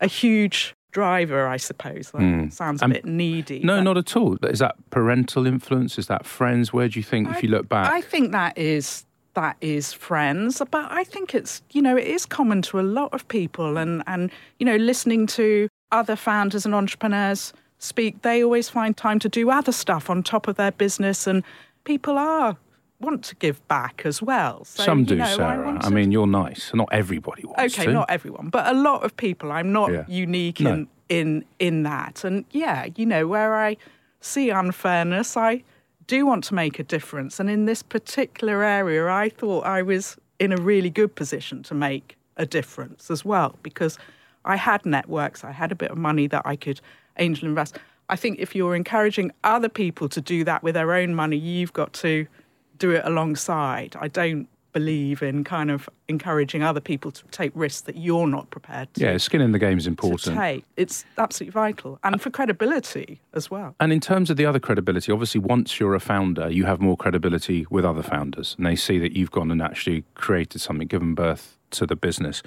a 0.02 0.06
huge 0.06 0.75
driver, 0.90 1.47
I 1.47 1.56
suppose. 1.56 2.11
That 2.11 2.21
mm. 2.21 2.52
sounds 2.52 2.82
a 2.82 2.88
bit 2.88 3.04
needy. 3.04 3.61
No, 3.64 3.82
not 3.82 3.97
at 3.97 4.14
all. 4.16 4.37
Is 4.44 4.59
that 4.59 4.76
parental 4.90 5.47
influence? 5.47 5.99
Is 5.99 6.06
that 6.09 6.26
friends? 6.26 6.73
Where 6.73 6.88
do 6.88 6.99
you 6.99 7.02
think, 7.02 7.28
I, 7.28 7.32
if 7.32 7.42
you 7.42 7.49
look 7.49 7.68
back? 7.68 7.90
I 7.90 8.02
think 8.02 8.32
that 8.32 8.56
is 8.56 9.06
that 9.35 9.56
is 9.62 9.94
friends, 9.94 10.61
but 10.71 10.87
I 10.90 11.04
think 11.04 11.35
it's 11.35 11.62
you 11.73 11.80
know 11.80 11.97
it 11.97 12.06
is 12.06 12.26
common 12.26 12.61
to 12.62 12.78
a 12.78 12.82
lot 12.82 13.12
of 13.14 13.26
people, 13.28 13.78
and 13.78 14.02
and 14.06 14.30
you 14.59 14.66
know 14.66 14.76
listening 14.76 15.26
to 15.28 15.68
other 15.90 16.16
founders 16.16 16.64
and 16.66 16.75
entrepreneurs 16.75 17.52
speak, 17.78 18.23
they 18.23 18.44
always 18.44 18.68
find 18.68 18.97
time 18.97 19.18
to 19.18 19.28
do 19.28 19.50
other 19.50 19.73
stuff 19.73 20.09
on 20.09 20.23
top 20.23 20.49
of 20.49 20.56
their 20.56 20.73
business, 20.73 21.26
and 21.26 21.42
people 21.85 22.18
are 22.18 22.56
want 23.02 23.25
to 23.25 23.35
give 23.37 23.66
back 23.68 24.02
as 24.04 24.23
well. 24.23 24.64
So, 24.64 24.85
Some 24.85 25.04
do, 25.04 25.14
you 25.14 25.21
know, 25.21 25.37
Sarah. 25.37 25.78
I, 25.82 25.87
I, 25.87 25.90
mean, 25.90 26.12
you're 26.12 26.26
nice. 26.26 26.73
Not 26.73 26.88
everybody 26.92 27.44
wants 27.44 27.75
okay, 27.75 27.87
to. 27.87 27.92
not 27.92 28.09
everyone, 28.11 28.49
but 28.49 28.66
a 28.66 28.78
lot 28.78 29.04
of 29.04 29.16
people. 29.16 29.52
I'm 29.52 29.73
not 29.73 29.92
yeah. 29.92 30.04
unique 30.09 30.61
no. 30.61 30.73
in 30.73 30.88
in 31.09 31.44
in 31.59 31.82
that. 31.82 32.25
And 32.25 32.44
yeah, 32.50 32.87
you 32.97 33.04
know, 33.04 33.26
where 33.26 33.54
I 33.56 33.76
see 34.21 34.50
unfairness, 34.50 35.37
I 35.37 35.62
do 36.06 36.25
want 36.26 36.44
to 36.44 36.54
make 36.54 36.78
a 36.78 36.82
difference. 36.82 37.38
And 37.38 37.50
in 37.50 37.66
this 37.66 37.82
particular 37.82 38.62
area, 38.62 39.09
I 39.09 39.28
thought 39.28 39.64
I 39.66 39.82
was 39.82 40.16
in 40.38 40.52
a 40.52 40.56
really 40.56 40.90
good 40.90 41.14
position 41.14 41.62
to 41.64 41.75
make 41.75 42.16
a 42.37 42.47
difference 42.47 43.11
as 43.11 43.25
well 43.25 43.56
because 43.62 43.99
I 44.44 44.56
had 44.56 44.85
networks, 44.85 45.44
I 45.44 45.52
had 45.52 45.71
a 45.71 45.75
bit 45.75 45.90
of 45.90 45.99
money 45.99 46.26
that 46.28 46.42
I 46.44 46.56
could 46.56 46.80
angel 47.18 47.49
invest. 47.49 47.78
I 48.09 48.16
think 48.16 48.38
if 48.38 48.54
you're 48.54 48.75
encouraging 48.75 49.32
other 49.44 49.68
people 49.68 50.09
to 50.09 50.21
do 50.21 50.44
that 50.44 50.62
with 50.62 50.75
their 50.75 50.92
own 50.92 51.14
money, 51.14 51.37
you've 51.37 51.73
got 51.73 51.92
to 51.94 52.26
do 52.82 52.90
it 52.90 53.02
alongside. 53.04 53.94
I 54.00 54.08
don't 54.08 54.48
believe 54.72 55.22
in 55.22 55.44
kind 55.44 55.70
of 55.70 55.88
encouraging 56.08 56.64
other 56.64 56.80
people 56.80 57.12
to 57.12 57.22
take 57.30 57.52
risks 57.54 57.82
that 57.82 57.96
you're 57.96 58.26
not 58.26 58.50
prepared 58.50 58.92
to. 58.94 59.04
Yeah, 59.04 59.16
skin 59.18 59.40
in 59.40 59.52
the 59.52 59.58
game 59.60 59.78
is 59.78 59.86
important. 59.86 60.36
take. 60.36 60.64
It's 60.76 61.04
absolutely 61.16 61.52
vital. 61.52 62.00
And 62.02 62.20
for 62.20 62.30
credibility 62.30 63.20
as 63.34 63.50
well. 63.52 63.76
And 63.78 63.92
in 63.92 64.00
terms 64.00 64.30
of 64.30 64.36
the 64.36 64.46
other 64.46 64.58
credibility, 64.58 65.12
obviously 65.12 65.40
once 65.40 65.78
you're 65.78 65.94
a 65.94 66.00
founder, 66.00 66.50
you 66.50 66.64
have 66.64 66.80
more 66.80 66.96
credibility 66.96 67.66
with 67.70 67.84
other 67.84 68.02
founders 68.02 68.56
and 68.56 68.66
they 68.66 68.74
see 68.74 68.98
that 68.98 69.12
you've 69.12 69.30
gone 69.30 69.52
and 69.52 69.62
actually 69.62 70.04
created 70.14 70.60
something, 70.60 70.88
given 70.88 71.14
birth 71.14 71.56
to 71.72 71.86
the 71.86 71.94
business. 71.94 72.42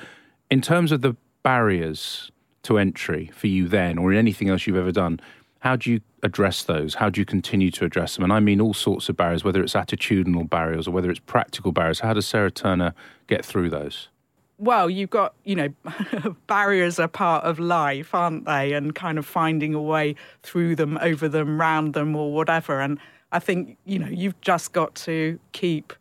In 0.51 0.61
terms 0.61 0.91
of 0.91 0.99
the 1.01 1.15
barriers 1.43 2.29
to 2.63 2.77
entry 2.77 3.31
for 3.33 3.47
you 3.47 3.69
then, 3.69 3.97
or 3.97 4.11
in 4.11 4.17
anything 4.17 4.49
else 4.49 4.67
you've 4.67 4.75
ever 4.75 4.91
done, 4.91 5.21
how 5.65 5.75
do 5.75 5.91
you 5.91 5.99
address 6.23 6.63
those? 6.63 6.95
How 6.95 7.09
do 7.09 7.19
you 7.19 7.25
continue 7.25 7.71
to 7.71 7.85
address 7.85 8.15
them? 8.15 8.23
And 8.23 8.31
I 8.31 8.39
mean 8.39 8.61
all 8.61 8.75
sorts 8.75 9.09
of 9.09 9.17
barriers, 9.17 9.43
whether 9.43 9.63
it's 9.63 9.73
attitudinal 9.73 10.47
barriers 10.47 10.87
or 10.87 10.91
whether 10.91 11.09
it's 11.09 11.19
practical 11.19 11.71
barriers. 11.71 12.01
How 12.01 12.13
does 12.13 12.27
Sarah 12.27 12.51
Turner 12.51 12.93
get 13.27 13.43
through 13.43 13.71
those? 13.71 14.09
well, 14.57 14.89
you've 14.89 15.09
got, 15.09 15.33
you 15.43 15.55
know, 15.55 15.69
barriers 16.47 16.99
are 16.99 17.07
part 17.07 17.43
of 17.43 17.59
life, 17.59 18.13
aren't 18.15 18.45
they? 18.45 18.73
And 18.73 18.95
kind 18.95 19.17
of 19.17 19.25
finding 19.25 19.73
a 19.73 19.81
way 19.81 20.15
through 20.43 20.75
them, 20.75 20.97
over 21.01 21.27
them, 21.27 21.59
round 21.59 21.93
them, 21.93 22.15
or 22.15 22.33
whatever. 22.33 22.79
And 22.79 22.99
I 23.31 23.39
think, 23.39 23.77
you 23.85 23.99
know, 23.99 24.07
you've 24.07 24.39
just 24.41 24.71
got 24.71 24.95
to 24.95 25.39
keep 25.51 25.93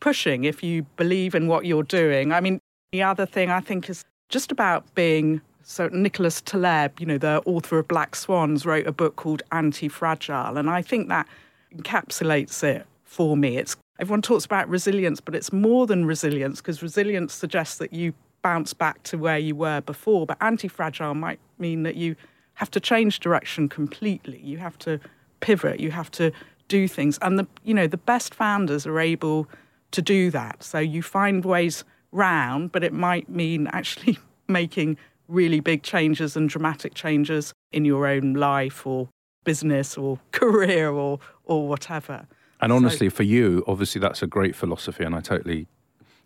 pushing 0.00 0.44
if 0.44 0.62
you 0.62 0.82
believe 0.96 1.34
in 1.34 1.46
what 1.46 1.66
you're 1.66 1.84
doing. 1.84 2.32
I 2.32 2.40
mean, 2.40 2.58
the 2.90 3.02
other 3.02 3.26
thing 3.26 3.50
I 3.50 3.60
think 3.60 3.88
is 3.88 4.04
just 4.28 4.50
about 4.50 4.92
being. 4.94 5.40
So, 5.70 5.86
Nicholas 5.92 6.40
Taleb, 6.40 6.98
you 6.98 7.06
know, 7.06 7.16
the 7.16 7.42
author 7.46 7.78
of 7.78 7.86
Black 7.86 8.16
Swans, 8.16 8.66
wrote 8.66 8.88
a 8.88 8.92
book 8.92 9.14
called 9.14 9.44
Anti 9.52 9.86
Fragile. 9.86 10.56
And 10.56 10.68
I 10.68 10.82
think 10.82 11.08
that 11.10 11.28
encapsulates 11.72 12.64
it 12.64 12.88
for 13.04 13.36
me. 13.36 13.56
It's 13.56 13.76
everyone 14.00 14.20
talks 14.20 14.44
about 14.44 14.68
resilience, 14.68 15.20
but 15.20 15.36
it's 15.36 15.52
more 15.52 15.86
than 15.86 16.06
resilience 16.06 16.60
because 16.60 16.82
resilience 16.82 17.32
suggests 17.32 17.78
that 17.78 17.92
you 17.92 18.14
bounce 18.42 18.74
back 18.74 19.00
to 19.04 19.16
where 19.16 19.38
you 19.38 19.54
were 19.54 19.80
before. 19.80 20.26
But 20.26 20.38
anti 20.40 20.66
fragile 20.66 21.14
might 21.14 21.38
mean 21.60 21.84
that 21.84 21.94
you 21.94 22.16
have 22.54 22.72
to 22.72 22.80
change 22.80 23.20
direction 23.20 23.68
completely. 23.68 24.40
You 24.40 24.58
have 24.58 24.76
to 24.80 24.98
pivot. 25.38 25.78
You 25.78 25.92
have 25.92 26.10
to 26.12 26.32
do 26.66 26.88
things. 26.88 27.16
And 27.22 27.38
the 27.38 27.46
you 27.62 27.74
know 27.74 27.86
the 27.86 27.96
best 27.96 28.34
founders 28.34 28.88
are 28.88 28.98
able 28.98 29.46
to 29.92 30.02
do 30.02 30.32
that. 30.32 30.64
So 30.64 30.80
you 30.80 31.00
find 31.00 31.44
ways 31.44 31.84
round, 32.10 32.72
but 32.72 32.82
it 32.82 32.92
might 32.92 33.28
mean 33.28 33.68
actually 33.68 34.18
making 34.48 34.96
really 35.30 35.60
big 35.60 35.82
changes 35.82 36.36
and 36.36 36.48
dramatic 36.48 36.94
changes 36.94 37.52
in 37.72 37.84
your 37.84 38.06
own 38.06 38.34
life 38.34 38.86
or 38.86 39.08
business 39.44 39.96
or 39.96 40.18
career 40.32 40.90
or 40.90 41.18
or 41.44 41.68
whatever. 41.68 42.26
And 42.60 42.72
honestly, 42.72 43.08
so, 43.08 43.16
for 43.16 43.22
you, 43.22 43.64
obviously 43.66 44.00
that's 44.00 44.22
a 44.22 44.26
great 44.26 44.54
philosophy, 44.54 45.04
and 45.04 45.14
I 45.14 45.20
totally, 45.20 45.66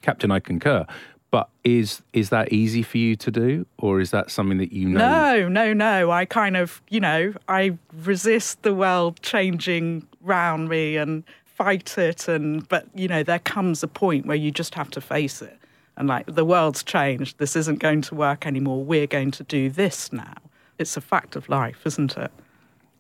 Captain, 0.03 0.31
I 0.31 0.41
concur. 0.41 0.87
But 1.31 1.49
is 1.65 2.03
is 2.13 2.31
that 2.31 2.53
easy 2.53 2.83
for 2.83 2.99
you 2.99 3.17
to 3.17 3.31
do, 3.31 3.67
or 3.79 4.01
is 4.01 4.11
that 4.13 4.31
something 4.31 4.59
that 4.59 4.73
you 4.73 4.89
know? 4.89 4.99
No, 4.99 5.49
no, 5.49 5.73
no. 5.73 6.11
I 6.11 6.25
kind 6.25 6.57
of, 6.57 6.81
you 6.91 7.01
know, 7.01 7.35
I 7.49 7.77
resist 8.05 8.63
the 8.63 8.75
world 8.75 9.21
changing 9.21 10.07
round 10.21 10.69
me 10.69 10.97
and 10.97 11.25
fight 11.45 11.99
it, 11.99 12.29
and 12.29 12.69
but 12.69 12.87
you 12.95 13.09
know, 13.09 13.23
there 13.23 13.41
comes 13.41 13.83
a 13.83 13.89
point 13.89 14.27
where 14.27 14.37
you 14.37 14.51
just 14.51 14.75
have 14.77 14.91
to 14.93 15.01
face 15.01 15.43
it, 15.43 15.59
and 15.97 16.09
like 16.09 16.27
the 16.27 16.45
world's 16.45 16.83
changed. 16.83 17.39
This 17.39 17.57
isn't 17.57 17.79
going 17.79 18.03
to 18.03 18.15
work 18.15 18.47
anymore. 18.47 18.85
We're 18.85 19.07
going 19.07 19.31
to 19.33 19.45
do 19.45 19.71
this 19.71 20.13
now. 20.13 20.35
It's 20.79 20.97
a 20.97 21.01
fact 21.01 21.37
of 21.37 21.49
life, 21.49 21.87
isn't 21.87 22.17
it? 22.17 22.33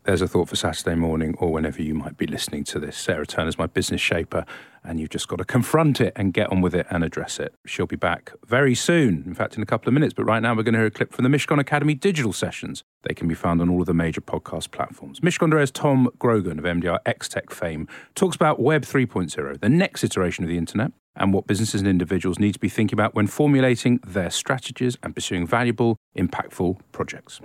there's 0.04 0.20
a 0.20 0.28
thought 0.28 0.48
for 0.48 0.56
Saturday 0.56 0.94
morning 0.94 1.34
or 1.38 1.50
whenever 1.50 1.82
you 1.82 1.94
might 1.94 2.16
be 2.16 2.26
listening 2.26 2.62
to 2.62 2.78
this. 2.78 2.96
Sarah 2.96 3.26
Turner's 3.26 3.58
my 3.58 3.66
business 3.66 4.02
shaper, 4.02 4.44
and 4.84 5.00
you've 5.00 5.08
just 5.08 5.28
got 5.28 5.36
to 5.36 5.44
confront 5.44 5.98
it 6.00 6.12
and 6.14 6.34
get 6.34 6.50
on 6.52 6.60
with 6.60 6.74
it 6.74 6.86
and 6.90 7.02
address 7.02 7.40
it. 7.40 7.54
She'll 7.64 7.86
be 7.86 7.96
back 7.96 8.32
very 8.46 8.74
soon, 8.74 9.24
in 9.26 9.34
fact, 9.34 9.56
in 9.56 9.62
a 9.62 9.66
couple 9.66 9.88
of 9.88 9.94
minutes. 9.94 10.12
But 10.12 10.24
right 10.24 10.40
now, 10.40 10.54
we're 10.54 10.62
going 10.62 10.74
to 10.74 10.80
hear 10.80 10.86
a 10.86 10.90
clip 10.90 11.12
from 11.12 11.22
the 11.22 11.30
Mishcon 11.30 11.58
Academy 11.58 11.94
digital 11.94 12.34
sessions. 12.34 12.84
They 13.02 13.14
can 13.14 13.28
be 13.28 13.34
found 13.34 13.62
on 13.62 13.70
all 13.70 13.80
of 13.80 13.86
the 13.86 13.94
major 13.94 14.20
podcast 14.20 14.70
platforms. 14.70 15.20
Mishcon 15.20 15.50
de 15.50 15.56
Reya's 15.56 15.70
Tom 15.70 16.10
Grogan 16.18 16.58
of 16.58 16.66
MDR 16.66 16.98
X 17.06 17.28
Tech 17.28 17.50
fame 17.50 17.88
talks 18.14 18.36
about 18.36 18.60
Web 18.60 18.82
3.0, 18.82 19.60
the 19.60 19.68
next 19.70 20.04
iteration 20.04 20.44
of 20.44 20.50
the 20.50 20.58
internet, 20.58 20.92
and 21.16 21.32
what 21.32 21.46
businesses 21.46 21.80
and 21.80 21.88
individuals 21.88 22.38
need 22.38 22.52
to 22.52 22.60
be 22.60 22.68
thinking 22.68 22.96
about 22.96 23.14
when 23.14 23.26
formulating 23.26 24.00
their 24.06 24.30
strategies 24.30 24.96
and 25.02 25.14
pursuing 25.14 25.46
valuable, 25.46 25.96
impactful 26.16 26.78
projects. 26.92 27.40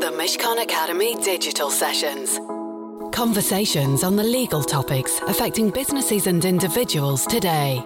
The 0.00 0.10
Mishcon 0.10 0.62
Academy 0.62 1.14
digital 1.22 1.70
sessions. 1.70 2.38
Conversations 3.12 4.02
on 4.02 4.16
the 4.16 4.24
legal 4.24 4.62
topics 4.62 5.20
affecting 5.28 5.70
businesses 5.70 6.26
and 6.26 6.44
individuals 6.44 7.26
today. 7.26 7.82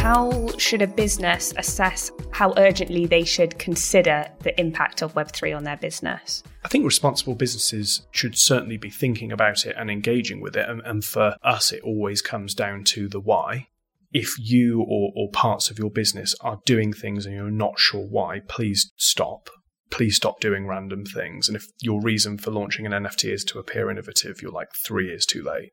How 0.00 0.48
should 0.56 0.80
a 0.80 0.86
business 0.86 1.52
assess 1.58 2.10
how 2.30 2.54
urgently 2.56 3.04
they 3.06 3.22
should 3.22 3.58
consider 3.58 4.26
the 4.40 4.58
impact 4.58 5.02
of 5.02 5.12
Web3 5.12 5.54
on 5.54 5.64
their 5.64 5.76
business? 5.76 6.42
I 6.64 6.68
think 6.68 6.86
responsible 6.86 7.34
businesses 7.34 8.06
should 8.10 8.38
certainly 8.38 8.78
be 8.78 8.88
thinking 8.88 9.30
about 9.30 9.66
it 9.66 9.76
and 9.78 9.90
engaging 9.90 10.40
with 10.40 10.56
it. 10.56 10.68
And, 10.68 10.80
and 10.86 11.04
for 11.04 11.36
us, 11.42 11.70
it 11.70 11.82
always 11.82 12.22
comes 12.22 12.54
down 12.54 12.84
to 12.84 13.08
the 13.08 13.20
why 13.20 13.68
if 14.12 14.30
you 14.38 14.80
or, 14.80 15.12
or, 15.14 15.30
parts 15.30 15.70
of 15.70 15.78
your 15.78 15.90
business 15.90 16.34
are 16.40 16.58
doing 16.66 16.92
things 16.92 17.26
and 17.26 17.34
you're 17.34 17.50
not 17.50 17.78
sure 17.78 18.04
why, 18.04 18.40
please 18.48 18.90
stop 18.96 19.50
please 19.90 20.16
stop 20.16 20.40
doing 20.40 20.66
random 20.66 21.04
things. 21.04 21.48
And 21.48 21.56
if 21.56 21.66
your 21.80 22.00
reason 22.00 22.38
for 22.38 22.50
launching 22.50 22.86
an 22.86 22.92
NFT 22.92 23.32
is 23.32 23.44
to 23.44 23.58
appear 23.58 23.90
innovative, 23.90 24.40
you're 24.40 24.52
like 24.52 24.68
three 24.72 25.08
years 25.08 25.26
too 25.26 25.42
late. 25.42 25.72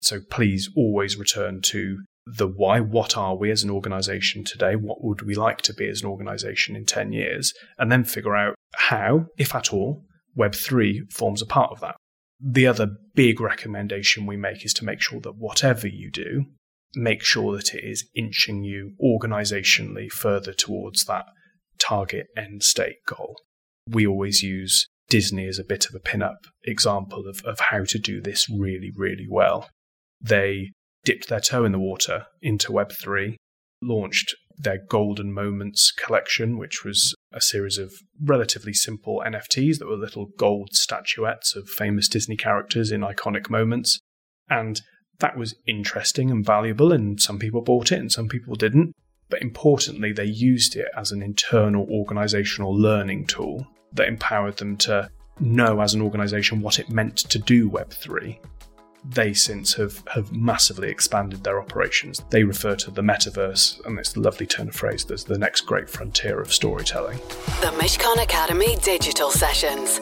So 0.00 0.18
please 0.28 0.68
always 0.76 1.16
return 1.16 1.62
to 1.62 1.98
the 2.26 2.48
why. 2.48 2.80
What 2.80 3.16
are 3.16 3.36
we 3.36 3.50
as 3.50 3.62
an 3.62 3.70
organization 3.70 4.44
today? 4.44 4.76
What 4.76 5.04
would 5.04 5.22
we 5.22 5.34
like 5.34 5.62
to 5.62 5.74
be 5.74 5.88
as 5.88 6.02
an 6.02 6.08
organization 6.08 6.76
in 6.76 6.86
10 6.86 7.12
years? 7.12 7.52
And 7.78 7.90
then 7.92 8.04
figure 8.04 8.36
out 8.36 8.54
how, 8.76 9.26
if 9.36 9.54
at 9.54 9.72
all, 9.72 10.04
Web3 10.38 11.12
forms 11.12 11.42
a 11.42 11.46
part 11.46 11.70
of 11.70 11.80
that. 11.80 11.96
The 12.40 12.66
other 12.66 12.88
big 13.14 13.40
recommendation 13.40 14.26
we 14.26 14.36
make 14.36 14.64
is 14.64 14.74
to 14.74 14.84
make 14.84 15.00
sure 15.00 15.20
that 15.20 15.36
whatever 15.36 15.86
you 15.86 16.10
do, 16.10 16.46
make 16.94 17.22
sure 17.22 17.56
that 17.56 17.74
it 17.74 17.84
is 17.84 18.08
inching 18.14 18.64
you 18.64 18.92
organizationally 19.02 20.10
further 20.10 20.52
towards 20.52 21.04
that 21.04 21.26
target 21.78 22.26
end 22.36 22.62
state 22.62 22.96
goal. 23.06 23.36
We 23.88 24.06
always 24.06 24.42
use 24.42 24.86
Disney 25.08 25.46
as 25.46 25.58
a 25.58 25.64
bit 25.64 25.86
of 25.86 25.94
a 25.94 26.00
pin 26.00 26.22
up 26.22 26.38
example 26.64 27.26
of, 27.28 27.42
of 27.44 27.60
how 27.60 27.84
to 27.84 27.98
do 27.98 28.20
this 28.20 28.48
really, 28.48 28.90
really 28.96 29.26
well. 29.28 29.68
They 30.20 30.72
dipped 31.04 31.28
their 31.28 31.40
toe 31.40 31.64
in 31.64 31.72
the 31.72 31.78
water 31.78 32.26
into 32.42 32.72
Web3, 32.72 33.36
launched 33.82 34.34
their 34.56 34.78
Golden 34.88 35.32
Moments 35.32 35.90
collection, 35.90 36.58
which 36.58 36.84
was 36.84 37.14
a 37.32 37.40
series 37.40 37.78
of 37.78 37.92
relatively 38.22 38.72
simple 38.72 39.22
NFTs 39.26 39.78
that 39.78 39.88
were 39.88 39.96
little 39.96 40.28
gold 40.38 40.70
statuettes 40.72 41.56
of 41.56 41.68
famous 41.68 42.08
Disney 42.08 42.36
characters 42.36 42.92
in 42.92 43.00
iconic 43.00 43.50
moments. 43.50 43.98
And 44.48 44.80
that 45.18 45.36
was 45.36 45.54
interesting 45.66 46.30
and 46.30 46.44
valuable, 46.44 46.92
and 46.92 47.20
some 47.20 47.38
people 47.38 47.62
bought 47.62 47.92
it 47.92 47.98
and 47.98 48.10
some 48.10 48.28
people 48.28 48.54
didn't. 48.54 48.92
But 49.28 49.42
importantly, 49.42 50.12
they 50.12 50.24
used 50.24 50.76
it 50.76 50.88
as 50.96 51.10
an 51.10 51.22
internal 51.22 51.86
organizational 51.90 52.76
learning 52.76 53.26
tool 53.26 53.66
that 53.92 54.08
empowered 54.08 54.58
them 54.58 54.76
to 54.76 55.10
know 55.40 55.80
as 55.80 55.94
an 55.94 56.02
organization 56.02 56.60
what 56.60 56.78
it 56.78 56.90
meant 56.90 57.16
to 57.16 57.38
do 57.38 57.68
Web3. 57.70 58.38
They 59.04 59.34
since 59.34 59.74
have, 59.74 60.02
have 60.14 60.32
massively 60.32 60.88
expanded 60.88 61.44
their 61.44 61.60
operations. 61.60 62.22
They 62.30 62.42
refer 62.44 62.74
to 62.76 62.90
the 62.90 63.02
metaverse, 63.02 63.84
and 63.84 63.98
it's 63.98 64.12
the 64.14 64.20
lovely 64.20 64.46
turn 64.46 64.68
of 64.68 64.74
phrase, 64.74 65.04
there's 65.04 65.24
the 65.24 65.38
next 65.38 65.62
great 65.62 65.90
frontier 65.90 66.40
of 66.40 66.52
storytelling. 66.52 67.18
The 67.60 67.74
Mishcon 67.78 68.22
Academy 68.22 68.76
digital 68.82 69.30
sessions. 69.30 70.00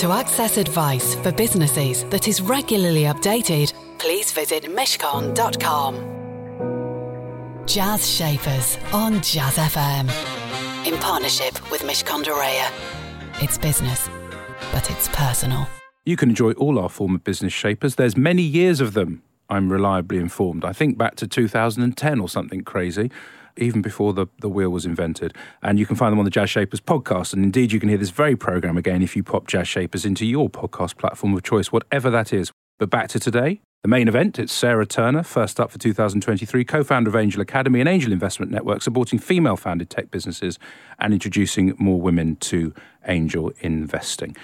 To 0.00 0.12
access 0.12 0.56
advice 0.56 1.14
for 1.16 1.32
businesses 1.32 2.04
that 2.04 2.28
is 2.28 2.40
regularly 2.40 3.02
updated, 3.02 3.72
please 3.98 4.32
visit 4.32 4.64
mishcon.com. 4.64 6.20
Jazz 7.66 8.08
Shapers 8.10 8.78
on 8.92 9.20
Jazz 9.20 9.56
FM. 9.56 10.08
In 10.86 10.98
partnership 10.98 11.70
with 11.70 11.82
Reya. 11.82 12.70
It's 13.42 13.58
business, 13.58 14.08
but 14.72 14.90
it's 14.90 15.08
personal. 15.08 15.68
You 16.04 16.16
can 16.16 16.30
enjoy 16.30 16.52
all 16.52 16.78
our 16.78 16.88
former 16.88 17.18
business 17.18 17.52
shapers. 17.52 17.96
There's 17.96 18.16
many 18.16 18.42
years 18.42 18.80
of 18.80 18.94
them, 18.94 19.22
I'm 19.50 19.70
reliably 19.70 20.18
informed. 20.18 20.64
I 20.64 20.72
think 20.72 20.96
back 20.96 21.16
to 21.16 21.26
2010 21.26 22.20
or 22.20 22.28
something 22.28 22.62
crazy 22.62 23.10
even 23.56 23.82
before 23.82 24.12
the, 24.12 24.26
the 24.40 24.48
wheel 24.48 24.70
was 24.70 24.86
invented. 24.86 25.34
And 25.62 25.78
you 25.78 25.86
can 25.86 25.96
find 25.96 26.12
them 26.12 26.18
on 26.18 26.24
the 26.24 26.30
Jazz 26.30 26.50
Shapers 26.50 26.80
podcast. 26.80 27.32
And 27.32 27.44
indeed, 27.44 27.72
you 27.72 27.80
can 27.80 27.88
hear 27.88 27.98
this 27.98 28.10
very 28.10 28.36
program 28.36 28.76
again 28.76 29.02
if 29.02 29.16
you 29.16 29.22
pop 29.22 29.46
Jazz 29.46 29.68
Shapers 29.68 30.04
into 30.04 30.24
your 30.24 30.48
podcast 30.48 30.96
platform 30.96 31.34
of 31.34 31.42
choice, 31.42 31.70
whatever 31.70 32.10
that 32.10 32.32
is. 32.32 32.50
But 32.78 32.90
back 32.90 33.08
to 33.08 33.20
today. 33.20 33.60
The 33.82 33.88
main 33.88 34.08
event, 34.08 34.38
it's 34.38 34.52
Sarah 34.52 34.86
Turner, 34.86 35.22
first 35.22 35.58
up 35.58 35.70
for 35.70 35.78
2023, 35.78 36.64
co 36.64 36.84
founder 36.84 37.08
of 37.08 37.16
Angel 37.16 37.40
Academy, 37.40 37.80
and 37.80 37.88
angel 37.88 38.12
investment 38.12 38.52
network 38.52 38.82
supporting 38.82 39.18
female 39.18 39.56
founded 39.56 39.88
tech 39.88 40.10
businesses 40.10 40.58
and 40.98 41.14
introducing 41.14 41.74
more 41.78 41.98
women 41.98 42.36
to 42.36 42.74
angel 43.06 43.52
investing. 43.60 44.36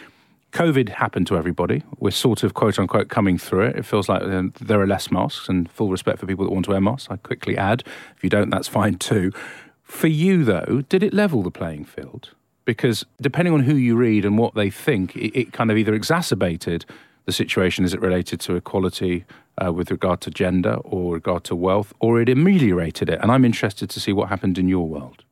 COVID 0.57 0.89
happened 0.89 1.27
to 1.27 1.37
everybody. 1.37 1.83
We're 1.99 2.13
sort 2.13 2.43
of 2.43 2.55
quote 2.55 2.79
unquote 2.79 3.09
coming 3.11 3.37
through 3.37 3.67
it. 3.67 3.77
It 3.77 3.85
feels 3.85 4.09
like 4.09 4.23
uh, 4.23 4.45
there 4.59 4.81
are 4.81 4.87
less 4.87 5.11
masks 5.11 5.51
and 5.51 5.71
full 5.71 5.91
respect 5.91 6.19
for 6.19 6.25
people 6.25 6.47
that 6.47 6.51
want 6.51 6.65
to 6.65 6.71
wear 6.71 6.81
masks. 6.81 7.09
I 7.11 7.17
quickly 7.17 7.59
add, 7.59 7.85
if 8.17 8.25
you 8.25 8.31
don't, 8.31 8.49
that's 8.49 8.67
fine 8.67 8.95
too. 8.95 9.33
For 9.83 10.07
you, 10.07 10.45
though, 10.45 10.83
did 10.89 11.03
it 11.03 11.13
level 11.13 11.43
the 11.43 11.51
playing 11.51 11.85
field? 11.85 12.31
Because 12.65 13.05
depending 13.21 13.53
on 13.53 13.61
who 13.61 13.75
you 13.75 13.97
read 13.97 14.25
and 14.25 14.39
what 14.39 14.55
they 14.55 14.71
think, 14.71 15.15
it, 15.15 15.39
it 15.39 15.53
kind 15.53 15.71
of 15.71 15.77
either 15.77 15.93
exacerbated 15.93 16.87
the 17.27 17.33
situation 17.33 17.85
as 17.85 17.93
it 17.93 18.01
related 18.01 18.41
to 18.41 18.57
equality 18.57 19.27
uh, 19.63 19.71
with 19.71 19.91
regard 19.91 20.23
to 20.23 20.31
gender 20.31 20.77
or 20.85 21.13
regard 21.13 21.45
to 21.45 21.55
wealth, 21.55 21.93
or 22.01 22.19
it 22.19 22.31
ameliorated 22.31 23.11
it? 23.11 23.21
And 23.21 23.31
I'm 23.31 23.45
interested 23.45 23.91
to 23.91 24.01
see 24.01 24.13
what 24.15 24.31
happened 24.31 24.57
in 24.57 24.69
your 24.69 24.89
world. 24.89 25.23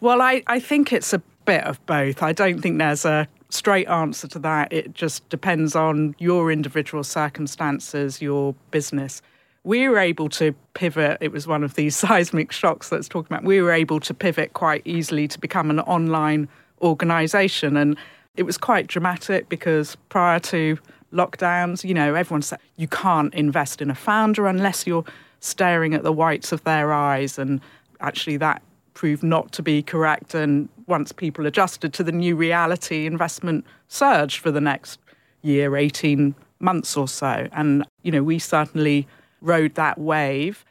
Well, 0.00 0.22
I, 0.22 0.42
I 0.46 0.60
think 0.60 0.94
it's 0.94 1.12
a 1.12 1.22
bit 1.44 1.62
of 1.64 1.84
both. 1.84 2.22
I 2.22 2.32
don't 2.32 2.62
think 2.62 2.78
there's 2.78 3.04
a 3.04 3.28
straight 3.52 3.86
answer 3.88 4.26
to 4.28 4.38
that. 4.40 4.72
It 4.72 4.94
just 4.94 5.28
depends 5.28 5.76
on 5.76 6.14
your 6.18 6.50
individual 6.50 7.04
circumstances, 7.04 8.22
your 8.22 8.54
business. 8.70 9.20
We 9.64 9.88
were 9.88 9.98
able 9.98 10.28
to 10.30 10.54
pivot. 10.74 11.18
It 11.20 11.32
was 11.32 11.46
one 11.46 11.62
of 11.62 11.74
these 11.74 11.94
seismic 12.04 12.50
shocks 12.52 12.88
that's 12.88 13.08
talking 13.08 13.34
about. 13.34 13.44
We 13.44 13.60
were 13.60 13.72
able 13.72 14.00
to 14.00 14.14
pivot 14.14 14.54
quite 14.54 14.82
easily 14.84 15.28
to 15.28 15.38
become 15.38 15.70
an 15.70 15.80
online 15.80 16.48
organization. 16.80 17.76
And 17.76 17.96
it 18.36 18.44
was 18.44 18.56
quite 18.56 18.86
dramatic 18.86 19.48
because 19.48 19.96
prior 20.08 20.40
to 20.40 20.78
lockdowns, 21.12 21.84
you 21.84 21.94
know, 21.94 22.14
everyone 22.14 22.42
said 22.42 22.58
you 22.76 22.88
can't 22.88 23.32
invest 23.34 23.82
in 23.82 23.90
a 23.90 23.94
founder 23.94 24.46
unless 24.46 24.86
you're 24.86 25.04
staring 25.40 25.92
at 25.92 26.02
the 26.02 26.12
whites 26.12 26.52
of 26.52 26.64
their 26.64 26.92
eyes. 26.92 27.38
And 27.38 27.60
actually, 28.00 28.38
that 28.38 28.62
proved 28.94 29.22
not 29.22 29.52
to 29.52 29.62
be 29.62 29.82
correct. 29.82 30.34
And 30.34 30.68
once 30.86 31.12
people 31.12 31.46
adjusted 31.46 31.92
to 31.94 32.04
the 32.04 32.12
new 32.12 32.36
reality, 32.36 33.06
investment 33.06 33.64
surged 33.88 34.40
for 34.40 34.50
the 34.50 34.60
next 34.60 34.98
year, 35.42 35.76
18 35.76 36.34
months 36.60 36.96
or 36.96 37.08
so. 37.08 37.48
And, 37.52 37.84
you 38.02 38.12
know, 38.12 38.22
we 38.22 38.38
certainly 38.38 39.06
rode 39.40 39.74
that 39.74 39.98
wave. 39.98 40.64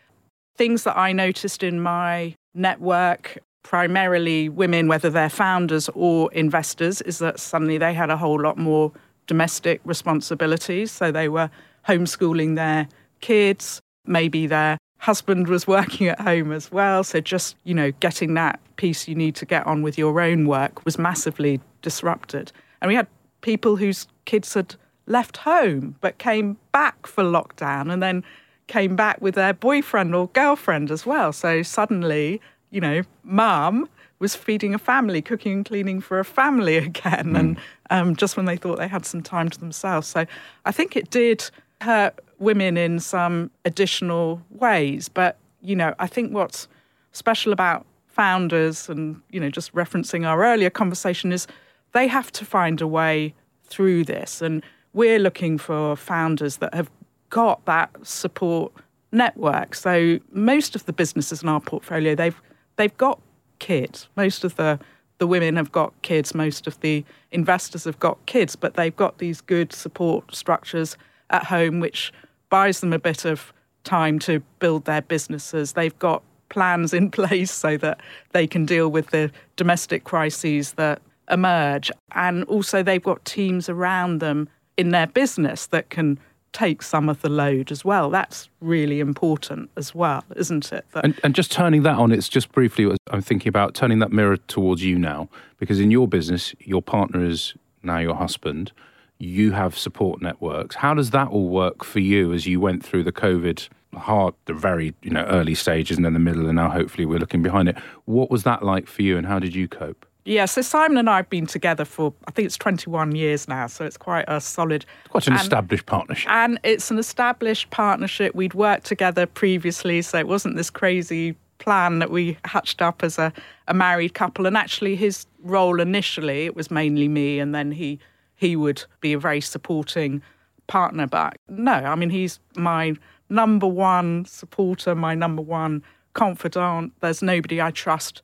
Things 0.55 0.83
that 0.83 0.97
I 0.97 1.11
noticed 1.11 1.63
in 1.63 1.81
my 1.81 2.35
network, 2.53 3.37
primarily 3.63 4.49
women, 4.49 4.87
whether 4.87 5.09
they're 5.09 5.29
founders 5.29 5.89
or 5.93 6.31
investors, 6.33 7.01
is 7.01 7.19
that 7.19 7.39
suddenly 7.39 7.77
they 7.77 7.93
had 7.93 8.09
a 8.09 8.17
whole 8.17 8.41
lot 8.41 8.57
more 8.57 8.91
domestic 9.27 9.81
responsibilities. 9.83 10.91
So 10.91 11.11
they 11.11 11.29
were 11.29 11.49
homeschooling 11.87 12.55
their 12.55 12.87
kids, 13.19 13.81
maybe 14.05 14.47
their 14.47 14.77
husband 15.01 15.47
was 15.47 15.65
working 15.65 16.07
at 16.07 16.21
home 16.21 16.51
as 16.51 16.71
well. 16.71 17.03
So 17.03 17.19
just, 17.19 17.55
you 17.63 17.73
know, 17.73 17.91
getting 17.99 18.35
that 18.35 18.59
piece 18.75 19.07
you 19.07 19.15
need 19.15 19.35
to 19.35 19.45
get 19.45 19.65
on 19.65 19.81
with 19.81 19.97
your 19.97 20.21
own 20.21 20.47
work 20.47 20.85
was 20.85 20.99
massively 20.99 21.59
disrupted. 21.81 22.51
And 22.81 22.87
we 22.87 22.95
had 22.95 23.07
people 23.41 23.77
whose 23.77 24.07
kids 24.25 24.53
had 24.53 24.75
left 25.07 25.37
home 25.37 25.95
but 26.01 26.19
came 26.19 26.55
back 26.71 27.07
for 27.07 27.23
lockdown 27.23 27.91
and 27.91 28.01
then 28.01 28.23
came 28.67 28.95
back 28.95 29.19
with 29.19 29.33
their 29.33 29.55
boyfriend 29.55 30.13
or 30.13 30.27
girlfriend 30.29 30.91
as 30.91 31.03
well. 31.03 31.33
So 31.33 31.63
suddenly, 31.63 32.39
you 32.69 32.79
know, 32.79 33.01
mum 33.23 33.89
was 34.19 34.35
feeding 34.35 34.75
a 34.75 34.79
family, 34.79 35.19
cooking 35.19 35.53
and 35.53 35.65
cleaning 35.65 35.99
for 35.99 36.19
a 36.19 36.25
family 36.25 36.77
again, 36.89 37.33
mm. 37.33 37.39
and 37.39 37.57
um, 37.89 38.15
just 38.15 38.37
when 38.37 38.45
they 38.45 38.55
thought 38.55 38.77
they 38.77 38.87
had 38.87 39.03
some 39.03 39.23
time 39.23 39.49
to 39.49 39.59
themselves. 39.59 40.07
So 40.07 40.27
I 40.63 40.71
think 40.71 40.95
it 40.95 41.09
did 41.09 41.49
hurt 41.81 42.19
women 42.41 42.75
in 42.75 42.99
some 42.99 43.51
additional 43.63 44.41
ways. 44.49 45.07
But, 45.07 45.37
you 45.61 45.75
know, 45.75 45.93
I 45.99 46.07
think 46.07 46.33
what's 46.33 46.67
special 47.11 47.53
about 47.53 47.85
founders 48.07 48.89
and, 48.89 49.21
you 49.29 49.39
know, 49.39 49.49
just 49.49 49.73
referencing 49.73 50.27
our 50.27 50.43
earlier 50.43 50.69
conversation 50.69 51.31
is 51.31 51.47
they 51.93 52.07
have 52.07 52.31
to 52.33 52.45
find 52.45 52.81
a 52.81 52.87
way 52.87 53.33
through 53.63 54.03
this. 54.03 54.41
And 54.41 54.63
we're 54.93 55.19
looking 55.19 55.57
for 55.57 55.95
founders 55.95 56.57
that 56.57 56.73
have 56.73 56.89
got 57.29 57.63
that 57.65 57.89
support 58.03 58.73
network. 59.11 59.75
So 59.75 60.19
most 60.31 60.75
of 60.75 60.85
the 60.85 60.93
businesses 60.93 61.43
in 61.43 61.49
our 61.49 61.61
portfolio, 61.61 62.15
they've 62.15 62.39
they've 62.75 62.97
got 62.97 63.19
kids. 63.59 64.09
Most 64.15 64.43
of 64.43 64.55
the 64.55 64.79
the 65.17 65.27
women 65.27 65.55
have 65.55 65.71
got 65.71 65.93
kids, 66.01 66.33
most 66.33 66.65
of 66.65 66.79
the 66.79 67.05
investors 67.31 67.83
have 67.83 67.99
got 67.99 68.25
kids, 68.25 68.55
but 68.55 68.73
they've 68.73 68.95
got 68.95 69.19
these 69.19 69.39
good 69.39 69.71
support 69.71 70.33
structures 70.35 70.97
at 71.29 71.45
home 71.45 71.79
which 71.79 72.11
buys 72.51 72.81
them 72.81 72.93
a 72.93 72.99
bit 72.99 73.25
of 73.25 73.51
time 73.83 74.19
to 74.19 74.41
build 74.59 74.85
their 74.85 75.01
businesses. 75.01 75.73
They've 75.73 75.97
got 75.97 76.21
plans 76.49 76.93
in 76.93 77.09
place 77.19 77.51
so 77.51 77.77
that 77.77 77.99
they 78.33 78.45
can 78.45 78.67
deal 78.67 78.89
with 78.89 79.07
the 79.07 79.31
domestic 79.55 80.03
crises 80.03 80.73
that 80.73 81.01
emerge. 81.31 81.89
And 82.11 82.43
also, 82.43 82.83
they've 82.83 83.01
got 83.01 83.25
teams 83.25 83.69
around 83.69 84.19
them 84.19 84.47
in 84.77 84.91
their 84.91 85.07
business 85.07 85.65
that 85.67 85.89
can 85.89 86.19
take 86.53 86.81
some 86.81 87.07
of 87.07 87.21
the 87.21 87.29
load 87.29 87.71
as 87.71 87.85
well. 87.85 88.09
That's 88.09 88.49
really 88.59 88.99
important 88.99 89.69
as 89.77 89.95
well, 89.95 90.23
isn't 90.35 90.73
it? 90.73 90.85
And, 90.95 91.17
and, 91.23 91.33
just 91.33 91.49
turning 91.49 91.83
that 91.83 91.95
on, 91.95 92.11
it's 92.11 92.27
just 92.27 92.51
briefly, 92.51 92.93
I'm 93.09 93.21
thinking 93.21 93.47
about 93.47 93.73
turning 93.73 93.99
that 93.99 94.11
mirror 94.11 94.35
towards 94.35 94.83
you 94.83 94.99
now, 94.99 95.29
because 95.59 95.79
in 95.79 95.91
your 95.91 96.09
business, 96.09 96.53
your 96.59 96.81
partner 96.81 97.23
is 97.23 97.53
now 97.83 97.99
your 97.99 98.15
husband 98.15 98.73
you 99.21 99.51
have 99.51 99.77
support 99.77 100.21
networks. 100.21 100.75
How 100.75 100.93
does 100.93 101.11
that 101.11 101.27
all 101.27 101.47
work 101.47 101.83
for 101.83 101.99
you 101.99 102.33
as 102.33 102.47
you 102.47 102.59
went 102.59 102.83
through 102.83 103.03
the 103.03 103.11
COVID 103.11 103.69
hard, 103.95 104.33
the 104.45 104.53
very 104.53 104.93
you 105.01 105.11
know 105.11 105.23
early 105.25 105.55
stages 105.55 105.97
and 105.97 106.05
then 106.05 106.13
the 106.13 106.19
middle, 106.19 106.47
and 106.47 106.55
now 106.55 106.69
hopefully 106.69 107.05
we're 107.05 107.19
looking 107.19 107.41
behind 107.41 107.69
it. 107.69 107.77
What 108.05 108.31
was 108.31 108.43
that 108.43 108.63
like 108.63 108.87
for 108.87 109.01
you, 109.01 109.17
and 109.17 109.27
how 109.27 109.39
did 109.39 109.53
you 109.55 109.67
cope? 109.67 110.05
Yeah, 110.23 110.45
so 110.45 110.61
Simon 110.61 110.97
and 110.97 111.09
I 111.09 111.17
have 111.17 111.29
been 111.29 111.47
together 111.47 111.83
for 111.83 112.13
I 112.27 112.31
think 112.31 112.45
it's 112.45 112.57
21 112.57 113.15
years 113.15 113.47
now, 113.47 113.67
so 113.67 113.85
it's 113.85 113.97
quite 113.97 114.25
a 114.27 114.39
solid, 114.39 114.85
quite 115.09 115.27
an 115.27 115.33
and, 115.33 115.41
established 115.41 115.85
partnership. 115.85 116.31
And 116.31 116.59
it's 116.63 116.91
an 116.91 116.99
established 116.99 117.69
partnership. 117.71 118.35
We'd 118.35 118.53
worked 118.53 118.85
together 118.85 119.25
previously, 119.25 120.01
so 120.01 120.19
it 120.19 120.27
wasn't 120.27 120.57
this 120.57 120.69
crazy 120.69 121.35
plan 121.57 121.99
that 121.99 122.09
we 122.09 122.37
hatched 122.45 122.81
up 122.81 123.03
as 123.03 123.19
a, 123.19 123.31
a 123.67 123.73
married 123.73 124.13
couple. 124.13 124.47
And 124.47 124.57
actually, 124.57 124.95
his 124.95 125.25
role 125.43 125.79
initially 125.79 126.45
it 126.45 126.55
was 126.55 126.71
mainly 126.71 127.07
me, 127.07 127.39
and 127.39 127.53
then 127.53 127.71
he 127.71 127.99
he 128.41 128.55
would 128.55 128.83
be 129.01 129.13
a 129.13 129.19
very 129.19 129.39
supporting 129.39 130.23
partner. 130.65 131.05
back. 131.05 131.37
no, 131.47 131.73
I 131.73 131.93
mean, 131.93 132.09
he's 132.09 132.39
my 132.55 132.95
number 133.29 133.67
one 133.67 134.25
supporter, 134.25 134.95
my 134.95 135.13
number 135.13 135.43
one 135.43 135.83
confidant. 136.13 136.93
There's 137.01 137.21
nobody 137.21 137.61
I 137.61 137.69
trust 137.69 138.23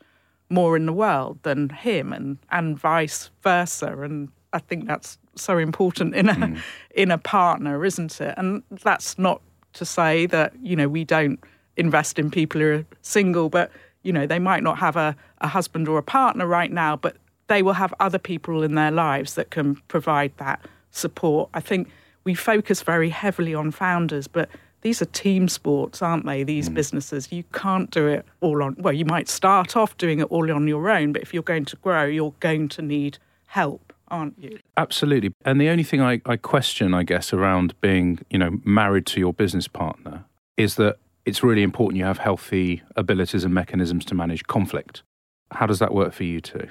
more 0.49 0.75
in 0.75 0.87
the 0.87 0.93
world 0.93 1.37
than 1.43 1.69
him, 1.69 2.13
and, 2.13 2.39
and 2.49 2.79
vice 2.79 3.29
versa. 3.43 3.95
And 4.01 4.29
I 4.53 4.57
think 4.57 4.87
that's 4.87 5.19
so 5.35 5.59
important 5.59 6.15
in 6.15 6.29
a 6.29 6.33
mm. 6.33 6.59
in 6.95 7.11
a 7.11 7.19
partner, 7.19 7.85
isn't 7.85 8.19
it? 8.19 8.33
And 8.37 8.63
that's 8.71 9.19
not 9.19 9.39
to 9.73 9.85
say 9.85 10.25
that 10.25 10.53
you 10.63 10.75
know 10.75 10.87
we 10.87 11.03
don't 11.03 11.39
invest 11.75 12.17
in 12.17 12.31
people 12.31 12.59
who 12.59 12.71
are 12.71 12.85
single, 13.03 13.49
but 13.49 13.69
you 14.01 14.11
know 14.11 14.25
they 14.25 14.39
might 14.39 14.63
not 14.63 14.79
have 14.79 14.95
a, 14.95 15.15
a 15.41 15.47
husband 15.47 15.87
or 15.87 15.99
a 15.99 16.03
partner 16.03 16.47
right 16.47 16.71
now, 16.71 16.95
but 16.95 17.17
they 17.47 17.61
will 17.61 17.73
have 17.73 17.93
other 17.99 18.19
people 18.19 18.63
in 18.63 18.75
their 18.75 18.91
lives 18.91 19.35
that 19.35 19.49
can 19.49 19.75
provide 19.87 20.31
that 20.37 20.59
support. 20.91 21.49
I 21.53 21.59
think 21.59 21.89
we 22.23 22.33
focus 22.33 22.81
very 22.81 23.09
heavily 23.09 23.53
on 23.53 23.71
founders, 23.71 24.27
but 24.27 24.49
these 24.81 25.01
are 25.01 25.05
team 25.05 25.47
sports, 25.47 26.01
aren't 26.01 26.25
they? 26.25 26.43
These 26.43 26.69
mm. 26.69 26.75
businesses. 26.75 27.31
You 27.31 27.43
can't 27.53 27.89
do 27.89 28.07
it 28.07 28.25
all 28.41 28.61
on, 28.61 28.75
well, 28.77 28.93
you 28.93 29.05
might 29.05 29.27
start 29.27 29.75
off 29.75 29.97
doing 29.97 30.19
it 30.19 30.25
all 30.25 30.51
on 30.51 30.67
your 30.67 30.89
own, 30.89 31.13
but 31.13 31.21
if 31.21 31.33
you're 31.33 31.43
going 31.43 31.65
to 31.65 31.75
grow, 31.77 32.05
you're 32.05 32.35
going 32.39 32.69
to 32.69 32.81
need 32.81 33.17
help, 33.47 33.93
aren't 34.09 34.37
you? 34.37 34.59
Absolutely. 34.75 35.31
And 35.45 35.59
the 35.59 35.69
only 35.69 35.83
thing 35.83 36.01
I, 36.01 36.21
I 36.25 36.37
question, 36.37 36.93
I 36.93 37.03
guess, 37.03 37.33
around 37.33 37.79
being, 37.81 38.19
you 38.29 38.37
know, 38.37 38.59
married 38.63 39.05
to 39.07 39.19
your 39.19 39.33
business 39.33 39.67
partner 39.67 40.25
is 40.57 40.75
that 40.75 40.97
it's 41.25 41.43
really 41.43 41.63
important 41.63 41.97
you 41.97 42.05
have 42.05 42.19
healthy 42.19 42.81
abilities 42.95 43.43
and 43.43 43.53
mechanisms 43.53 44.05
to 44.05 44.15
manage 44.15 44.43
conflict. 44.47 45.03
How 45.51 45.65
does 45.65 45.79
that 45.79 45.93
work 45.93 46.13
for 46.13 46.23
you 46.23 46.39
too? 46.39 46.67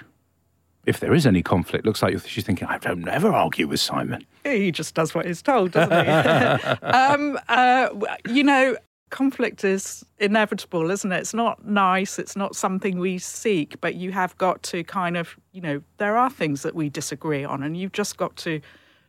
If 0.86 1.00
there 1.00 1.12
is 1.12 1.26
any 1.26 1.42
conflict, 1.42 1.84
looks 1.84 2.00
like 2.00 2.18
she's 2.26 2.44
thinking, 2.44 2.68
I 2.68 2.78
don't 2.78 3.00
never 3.00 3.28
argue 3.32 3.66
with 3.66 3.80
Simon. 3.80 4.24
He 4.44 4.70
just 4.70 4.94
does 4.94 5.14
what 5.14 5.26
he's 5.26 5.42
told, 5.42 5.72
doesn't 5.72 6.04
he? 6.04 6.10
um, 6.86 7.38
uh, 7.48 7.88
you 8.30 8.44
know, 8.44 8.76
conflict 9.10 9.64
is 9.64 10.04
inevitable, 10.18 10.90
isn't 10.90 11.10
it? 11.10 11.18
It's 11.18 11.34
not 11.34 11.66
nice. 11.66 12.18
It's 12.20 12.36
not 12.36 12.54
something 12.54 12.98
we 12.98 13.18
seek, 13.18 13.80
but 13.80 13.96
you 13.96 14.12
have 14.12 14.38
got 14.38 14.62
to 14.64 14.84
kind 14.84 15.16
of, 15.16 15.36
you 15.52 15.60
know, 15.60 15.82
there 15.98 16.16
are 16.16 16.30
things 16.30 16.62
that 16.62 16.74
we 16.76 16.88
disagree 16.88 17.44
on, 17.44 17.64
and 17.64 17.76
you've 17.76 17.92
just 17.92 18.16
got 18.16 18.36
to 18.36 18.60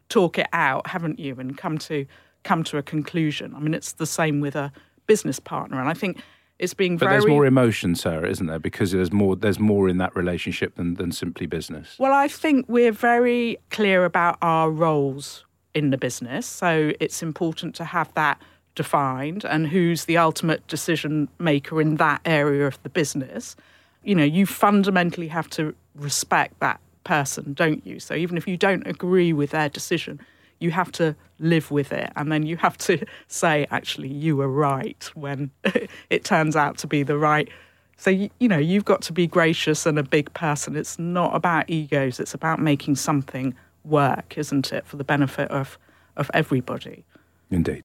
talk 0.09 0.39
it 0.39 0.47
out, 0.53 0.87
haven't 0.87 1.19
you, 1.19 1.35
and 1.35 1.57
come 1.57 1.77
to 1.77 2.05
come 2.43 2.63
to 2.63 2.77
a 2.77 2.83
conclusion. 2.83 3.53
I 3.55 3.59
mean, 3.59 3.73
it's 3.73 3.93
the 3.93 4.05
same 4.05 4.39
with 4.39 4.55
a 4.55 4.71
business 5.05 5.39
partner, 5.39 5.79
and 5.79 5.89
I 5.89 5.93
think 5.93 6.21
it's 6.59 6.73
being 6.73 6.97
but 6.97 7.05
very. 7.05 7.19
there's 7.19 7.29
more 7.29 7.45
emotion, 7.45 7.95
Sarah, 7.95 8.29
isn't 8.29 8.47
there? 8.47 8.59
Because 8.59 8.91
there's 8.91 9.11
more. 9.11 9.35
There's 9.35 9.59
more 9.59 9.87
in 9.87 9.97
that 9.97 10.15
relationship 10.15 10.75
than 10.75 10.95
than 10.95 11.11
simply 11.11 11.45
business. 11.45 11.95
Well, 11.99 12.13
I 12.13 12.27
think 12.27 12.65
we're 12.67 12.91
very 12.91 13.57
clear 13.69 14.05
about 14.05 14.37
our 14.41 14.69
roles 14.71 15.45
in 15.73 15.91
the 15.91 15.97
business, 15.97 16.47
so 16.47 16.93
it's 16.99 17.21
important 17.21 17.75
to 17.75 17.85
have 17.85 18.13
that 18.15 18.41
defined 18.73 19.43
and 19.43 19.67
who's 19.67 20.05
the 20.05 20.17
ultimate 20.17 20.65
decision 20.67 21.27
maker 21.39 21.81
in 21.81 21.95
that 21.95 22.21
area 22.25 22.65
of 22.65 22.81
the 22.83 22.89
business. 22.89 23.55
You 24.03 24.15
know, 24.15 24.23
you 24.23 24.45
fundamentally 24.45 25.27
have 25.27 25.49
to 25.51 25.75
respect 25.95 26.59
that 26.59 26.79
person, 27.03 27.53
don't 27.53 27.85
you? 27.85 27.99
So 27.99 28.13
even 28.13 28.37
if 28.37 28.47
you 28.47 28.55
don't 28.55 28.85
agree 28.85 29.33
with 29.33 29.51
their 29.51 29.69
decision, 29.69 30.19
you 30.59 30.71
have 30.71 30.91
to 30.91 31.15
live 31.39 31.69
with 31.71 31.91
it 31.91 32.11
and 32.15 32.31
then 32.31 32.43
you 32.43 32.57
have 32.57 32.77
to 32.77 33.05
say 33.27 33.67
actually 33.71 34.07
you 34.07 34.35
were 34.35 34.47
right 34.47 35.09
when 35.13 35.51
it 36.09 36.23
turns 36.23 36.55
out 36.55 36.77
to 36.77 36.87
be 36.87 37.03
the 37.03 37.17
right 37.17 37.49
so 37.97 38.09
you, 38.09 38.29
you 38.39 38.47
know 38.47 38.57
you've 38.57 38.85
got 38.85 39.01
to 39.01 39.13
be 39.13 39.27
gracious 39.27 39.85
and 39.85 39.99
a 39.99 40.03
big 40.03 40.33
person 40.33 40.75
it's 40.75 40.97
not 40.97 41.35
about 41.35 41.69
egos 41.69 42.19
it's 42.19 42.33
about 42.33 42.59
making 42.59 42.95
something 42.95 43.53
work 43.83 44.37
isn't 44.37 44.73
it 44.73 44.85
for 44.85 44.97
the 44.97 45.03
benefit 45.03 45.49
of 45.51 45.77
of 46.15 46.29
everybody 46.33 47.05
indeed 47.51 47.83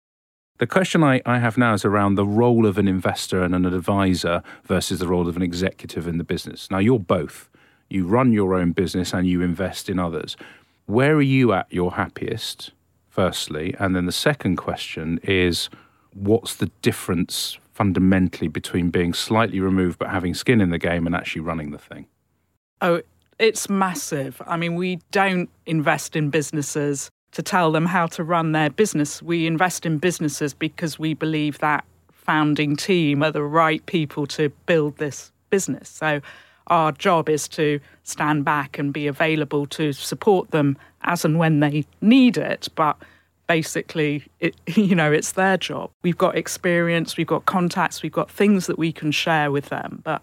The 0.59 0.67
question 0.67 1.03
I, 1.03 1.21
I 1.27 1.39
have 1.39 1.59
now 1.59 1.75
is 1.75 1.85
around 1.85 2.15
the 2.15 2.27
role 2.27 2.67
of 2.67 2.79
an 2.79 2.87
investor 2.87 3.43
and 3.43 3.55
an 3.55 3.67
advisor 3.67 4.45
versus 4.65 5.01
the 5.01 5.09
role 5.09 5.29
of 5.29 5.37
an 5.37 5.43
executive 5.43 6.07
in 6.07 6.19
the 6.19 6.25
business. 6.25 6.71
Now, 6.71 6.79
you're 6.79 7.01
both. 7.01 7.51
You 7.89 8.07
run 8.07 8.33
your 8.33 8.55
own 8.55 8.71
business 8.73 9.13
and 9.13 9.27
you 9.27 9.43
invest 9.43 9.89
in 9.89 9.99
others. 9.99 10.37
Where 10.87 11.15
are 11.15 11.23
you 11.23 11.53
at 11.53 11.73
your 11.73 11.93
happiest, 11.93 12.73
firstly? 13.09 13.75
And 13.79 13.95
then 13.95 14.07
the 14.07 14.13
second 14.13 14.57
question 14.57 15.21
is 15.23 15.69
what's 16.15 16.57
the 16.57 16.71
difference 16.83 17.59
fundamentally 17.73 18.49
between 18.49 18.91
being 18.91 19.15
slightly 19.15 19.61
removed 19.61 19.99
but 19.99 20.11
having 20.11 20.35
skin 20.35 20.61
in 20.61 20.71
the 20.71 20.79
game 20.79 21.07
and 21.07 21.15
actually 21.15 21.41
running 21.41 21.71
the 21.71 21.79
thing? 21.79 22.07
Oh, 22.81 23.01
it's 23.39 23.69
massive. 23.69 24.43
I 24.47 24.57
mean, 24.57 24.75
we 24.75 25.01
don't 25.11 25.49
invest 25.67 26.17
in 26.17 26.31
businesses 26.31 27.11
to 27.33 27.43
tell 27.43 27.73
them 27.73 27.87
how 27.87 28.07
to 28.07 28.23
run 28.23 28.53
their 28.53 28.71
business. 28.71 29.23
We 29.23 29.47
invest 29.47 29.87
in 29.87 29.99
businesses 29.99 30.53
because 30.53 30.99
we 30.99 31.15
believe 31.15 31.59
that 31.59 31.85
founding 32.13 32.77
team 32.77 33.23
are 33.23 33.33
the 33.33 33.43
right 33.43 33.85
people 33.87 34.27
to 34.27 34.51
build 34.67 34.99
this 34.99 35.33
business. 35.51 35.89
So 35.89 36.21
our 36.69 36.93
job 36.93 37.29
is 37.29 37.49
to 37.49 37.81
stand 38.05 38.45
back 38.45 38.79
and 38.79 38.93
be 38.93 39.07
available 39.07 39.67
to 39.67 39.93
support 39.93 40.51
them 40.51 40.77
as 41.03 41.25
and 41.25 41.39
when 41.39 41.61
they 41.61 41.85
need 42.01 42.37
it. 42.37 42.69
But 42.75 42.97
basically, 43.47 44.25
it, 44.41 44.55
you 44.77 44.95
know, 44.95 45.13
it's 45.13 45.33
their 45.33 45.57
job. 45.57 45.91
We've 46.03 46.19
got 46.19 46.37
experience, 46.37 47.17
we've 47.17 47.27
got 47.27 47.47
contacts, 47.47 48.03
we've 48.03 48.13
got 48.13 48.31
things 48.31 48.67
that 48.67 48.79
we 48.79 48.93
can 48.93 49.13
share 49.13 49.51
with 49.51 49.69
them, 49.69 50.01
but 50.05 50.23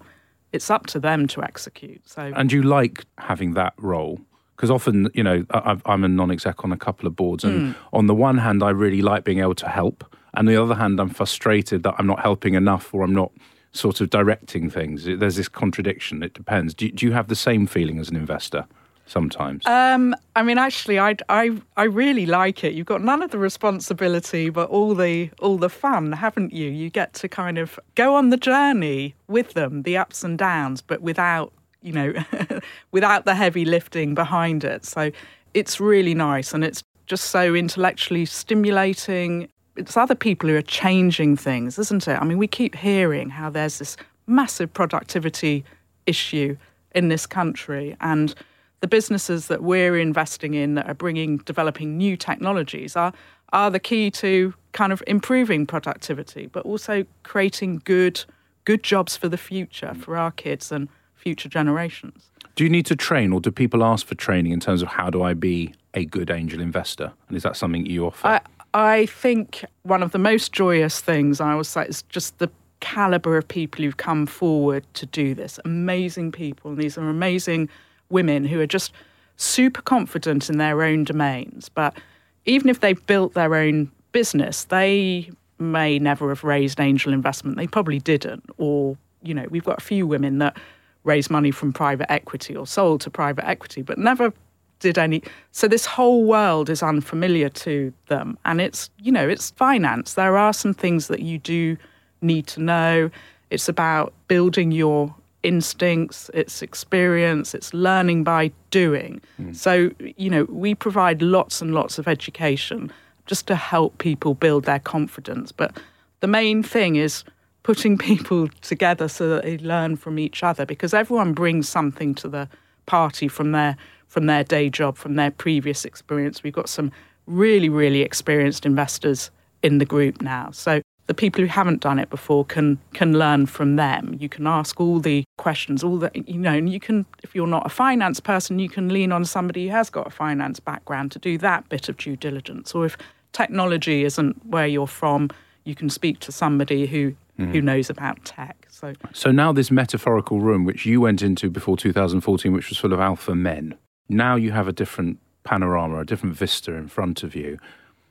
it's 0.52 0.70
up 0.70 0.88
to 0.88 1.00
them 1.00 1.28
to 1.28 1.44
execute. 1.44 2.08
So, 2.08 2.32
and 2.36 2.52
you 2.52 2.64
like 2.64 3.06
having 3.18 3.54
that 3.54 3.74
role 3.78 4.20
because 4.56 4.72
often, 4.72 5.10
you 5.14 5.24
know, 5.24 5.46
i 5.52 5.78
am 5.86 6.04
a 6.04 6.10
non-exec 6.10 6.66
on 6.66 6.74
a 6.74 6.78
couple 6.78 7.08
of 7.08 7.16
boards, 7.16 7.46
and 7.46 7.74
mm. 7.74 7.76
on 7.94 8.08
the 8.08 8.14
one 8.14 8.38
hand, 8.38 8.62
I 8.62 8.72
really 8.72 9.02
like 9.02 9.24
being 9.24 9.40
able 9.40 9.56
to 9.56 9.70
help, 9.70 10.04
and 10.34 10.50
the 10.50 10.62
other 10.62 10.76
hand, 10.76 11.00
I'm 11.00 11.10
frustrated 11.10 11.84
that 11.84 11.96
I'm 11.98 12.06
not 12.06 12.20
helping 12.20 12.56
enough, 12.56 12.94
or 12.94 13.04
I'm 13.04 13.14
not 13.14 13.32
sort 13.72 14.02
of 14.02 14.10
directing 14.10 14.70
things. 14.70 15.06
There's 15.06 15.36
this 15.36 15.50
contradiction. 15.50 16.24
It 16.24 16.34
depends. 16.34 16.74
Do, 16.74 16.90
do 16.92 17.06
you 17.06 17.12
have 17.12 17.28
the 17.28 17.36
same 17.36 17.68
feeling 17.68 18.00
as 18.00 18.10
an 18.10 18.16
investor? 18.16 18.66
sometimes? 19.10 19.66
Um, 19.66 20.16
I 20.36 20.44
mean, 20.44 20.58
actually, 20.58 21.00
I, 21.00 21.16
I, 21.28 21.58
I 21.76 21.84
really 21.84 22.26
like 22.26 22.64
it. 22.64 22.74
You've 22.74 22.86
got 22.86 23.02
none 23.02 23.22
of 23.22 23.32
the 23.32 23.38
responsibility, 23.38 24.50
but 24.50 24.70
all 24.70 24.96
the 24.96 25.32
all 25.40 25.58
the 25.58 25.70
fun, 25.70 26.12
haven't 26.12 26.54
you? 26.54 26.70
You 26.70 26.90
get 26.90 27.14
to 27.16 27.28
kind 27.28 27.58
of 27.58 27.80
go 27.96 28.16
on 28.16 28.30
the 28.30 28.38
journey 28.38 29.16
with 29.28 29.54
them, 29.54 29.84
the 29.84 29.98
ups 29.98 30.24
and 30.24 30.38
downs, 30.38 30.82
but 30.82 31.02
without 31.02 31.52
you 31.82 31.94
know, 31.94 32.14
without 32.92 33.26
the 33.26 33.36
heavy 33.36 33.66
lifting 33.66 34.14
behind 34.14 34.64
it. 34.64 34.86
So 34.86 35.12
it's 35.54 35.80
really 35.80 36.14
nice, 36.14 36.54
and 36.54 36.64
it's 36.64 36.84
just 37.06 37.26
so 37.26 37.56
intellectually 37.56 38.26
stimulating. 38.26 39.50
It's 39.80 39.96
other 39.96 40.16
people 40.16 40.50
who 40.50 40.58
are 40.58 40.62
changing 40.62 41.38
things, 41.38 41.80
isn't 41.80 42.08
it? 42.08 42.22
I 42.22 42.26
mean, 42.26 42.38
we 42.38 42.48
keep 42.48 42.76
hearing 42.76 43.30
how 43.30 43.50
there's 43.50 43.80
this 43.80 43.96
massive 44.28 44.74
productivity 44.74 45.64
issue 46.06 46.58
in 46.94 47.08
this 47.08 47.26
country, 47.26 47.96
and 48.02 48.36
the 48.82 48.88
businesses 48.88 49.48
that 49.48 49.64
we're 49.64 49.98
investing 49.98 50.54
in 50.54 50.76
that 50.76 50.88
are 50.88 50.94
bringing, 50.94 51.38
developing 51.38 51.98
new 51.98 52.18
technologies 52.18 52.96
are, 52.96 53.14
are 53.54 53.72
the 53.72 53.80
key 53.80 54.12
to 54.12 54.54
kind 54.74 54.92
of 54.92 55.02
improving 55.08 55.66
productivity, 55.66 56.48
but 56.48 56.66
also 56.66 57.06
creating 57.24 57.82
good, 57.86 58.24
good 58.66 58.84
jobs 58.84 59.16
for 59.16 59.30
the 59.30 59.38
future 59.38 59.94
for 59.94 60.18
our 60.18 60.32
kids 60.32 60.72
and 60.72 60.90
future 61.16 61.50
generations. 61.50 62.32
Do 62.56 62.64
you 62.64 62.70
need 62.70 62.86
to 62.88 62.96
train, 62.96 63.32
or 63.32 63.40
do 63.40 63.52
people 63.52 63.84
ask 63.84 64.06
for 64.06 64.16
training 64.16 64.52
in 64.52 64.60
terms 64.60 64.82
of 64.82 64.90
how 64.90 65.10
do 65.10 65.24
I 65.24 65.34
be 65.34 65.74
a 65.94 66.04
good 66.04 66.30
angel 66.30 66.60
investor? 66.60 67.14
And 67.28 67.38
is 67.38 67.44
that 67.44 67.56
something 67.56 67.86
you 67.86 68.06
offer? 68.08 68.28
I, 68.28 68.42
I 68.74 69.08
think 69.08 69.66
one 69.84 70.04
of 70.04 70.12
the 70.12 70.20
most 70.20 70.54
joyous 70.54 71.00
things 71.00 71.42
I 71.42 71.52
always 71.52 71.68
say 71.68 71.86
is 71.86 72.04
just 72.04 72.38
the 72.38 72.50
caliber 72.80 73.38
of 73.38 73.48
people 73.48 73.84
who've 73.84 73.98
come 73.98 74.26
forward 74.26 74.86
to 74.94 75.06
do 75.06 75.34
this. 75.34 75.60
Amazing 75.66 76.32
people, 76.32 76.72
and 76.72 76.80
these 76.80 76.98
are 76.98 77.10
amazing 77.10 77.70
women 78.10 78.46
who 78.46 78.60
are 78.60 78.68
just 78.68 78.94
super 79.38 79.82
confident 79.82 80.50
in 80.50 80.58
their 80.58 80.84
own 80.84 81.04
domains. 81.04 81.70
But 81.70 81.98
even 82.46 82.70
if 82.70 82.80
they've 82.80 83.06
built 83.08 83.34
their 83.34 83.56
own 83.56 83.92
business, 84.12 84.66
they 84.66 85.30
may 85.58 86.00
never 86.00 86.30
have 86.30 86.44
raised 86.44 86.80
angel 86.80 87.12
investment. 87.12 87.58
They 87.58 87.68
probably 87.68 88.00
didn't. 88.00 88.50
Or, 88.58 88.98
you 89.24 89.34
know, 89.34 89.46
we've 89.50 89.64
got 89.64 89.80
a 89.80 89.84
few 89.84 90.08
women 90.08 90.40
that 90.40 90.58
raise 91.04 91.30
money 91.30 91.52
from 91.52 91.74
private 91.74 92.12
equity 92.12 92.56
or 92.56 92.68
sold 92.68 93.02
to 93.02 93.10
private 93.10 93.48
equity, 93.48 93.82
but 93.82 93.98
never 93.98 94.34
did 94.80 94.98
any. 94.98 95.22
So 95.52 95.68
this 95.68 95.86
whole 95.86 96.24
world 96.26 96.70
is 96.70 96.82
unfamiliar 96.82 97.50
to 97.50 97.94
them. 98.08 98.38
And 98.46 98.62
it's, 98.62 98.90
you 99.02 99.12
know, 99.12 99.28
it's 99.28 99.52
finance. 99.52 100.14
There 100.14 100.38
are 100.38 100.54
some 100.54 100.74
things 100.74 101.08
that 101.08 101.22
you 101.22 101.38
do 101.38 101.78
need 102.22 102.48
to 102.48 102.62
know. 102.62 103.12
It's 103.50 103.70
about 103.70 104.14
building 104.28 104.72
your 104.72 105.14
instincts, 105.44 106.30
it's 106.34 106.62
experience, 106.62 107.54
it's 107.54 107.74
learning 107.74 108.24
by 108.24 108.52
doing. 108.72 109.22
Mm. 109.42 109.56
So, 109.56 109.92
you 110.00 110.30
know, 110.30 110.44
we 110.46 110.76
provide 110.76 111.22
lots 111.22 111.62
and 111.62 111.74
lots 111.74 111.98
of 111.98 112.08
education 112.08 112.92
just 113.26 113.48
to 113.48 113.56
help 113.56 113.98
people 114.00 114.34
build 114.34 114.66
their 114.66 114.80
confidence. 114.80 115.52
But 115.52 115.78
the 116.20 116.28
main 116.28 116.62
thing 116.64 116.96
is 116.96 117.24
putting 117.64 117.98
people 118.10 118.50
together 118.62 119.08
so 119.08 119.30
that 119.30 119.44
they 119.44 119.58
learn 119.60 119.96
from 119.96 120.20
each 120.20 120.44
other 120.44 120.66
because 120.66 120.94
everyone 120.94 121.34
brings 121.34 121.70
something 121.70 122.16
to 122.16 122.28
the 122.28 122.50
party 122.86 123.28
from 123.28 123.52
their 123.52 123.78
from 124.10 124.26
their 124.26 124.44
day 124.44 124.70
job, 124.70 124.98
from 124.98 125.16
their 125.16 125.32
previous 125.32 125.86
experience. 125.86 126.44
We've 126.44 126.52
got 126.52 126.68
some 126.68 126.92
really, 127.26 127.70
really 127.70 128.02
experienced 128.02 128.66
investors 128.66 129.32
in 129.64 129.78
the 129.78 129.86
group 129.86 130.22
now. 130.22 130.52
So 130.52 130.82
the 131.10 131.14
people 131.14 131.42
who 131.42 131.48
haven't 131.48 131.82
done 131.82 131.98
it 131.98 132.10
before 132.10 132.46
can 132.46 132.78
can 132.94 133.18
learn 133.18 133.46
from 133.46 133.78
them. 133.78 134.16
You 134.20 134.30
can 134.30 134.46
ask 134.46 134.80
all 134.80 135.00
the 135.00 135.24
questions, 135.38 135.84
all 135.84 135.98
the 135.98 136.12
you 136.14 136.38
know, 136.38 136.54
and 136.54 136.72
you 136.72 136.80
can 136.80 137.06
if 137.24 137.34
you're 137.34 137.48
not 137.48 137.66
a 137.66 137.70
finance 137.70 138.20
person, 138.20 138.60
you 138.60 138.70
can 138.70 138.90
lean 138.90 139.12
on 139.12 139.26
somebody 139.26 139.68
who 139.68 139.72
has 139.72 139.90
got 139.90 140.06
a 140.06 140.12
finance 140.12 140.60
background 140.60 141.12
to 141.14 141.20
do 141.20 141.38
that 141.40 141.68
bit 141.70 141.90
of 141.90 141.98
due 141.98 142.16
diligence. 142.16 142.76
Or 142.76 142.86
if 142.86 142.98
technology 143.32 144.06
isn't 144.06 144.46
where 144.46 144.68
you're 144.68 144.88
from, 144.88 145.30
you 145.64 145.74
can 145.74 145.90
speak 145.90 146.20
to 146.20 146.32
somebody 146.32 146.86
who 146.86 147.16
mm. 147.40 147.52
who 147.52 147.62
knows 147.62 147.90
about 147.90 148.24
tech. 148.24 148.68
So 148.70 148.94
So 149.14 149.32
now 149.32 149.52
this 149.52 149.72
metaphorical 149.72 150.40
room 150.42 150.64
which 150.64 150.86
you 150.86 151.02
went 151.02 151.22
into 151.22 151.50
before 151.50 151.76
2014 151.76 152.54
which 152.54 152.70
was 152.70 152.78
full 152.78 152.94
of 152.94 153.00
alpha 153.00 153.34
men. 153.34 153.76
Now 154.10 154.36
you 154.36 154.52
have 154.52 154.68
a 154.68 154.74
different 154.74 155.20
panorama, 155.44 156.00
a 156.00 156.06
different 156.06 156.36
vista 156.36 156.74
in 156.74 156.88
front 156.88 157.24
of 157.24 157.36
you. 157.36 157.60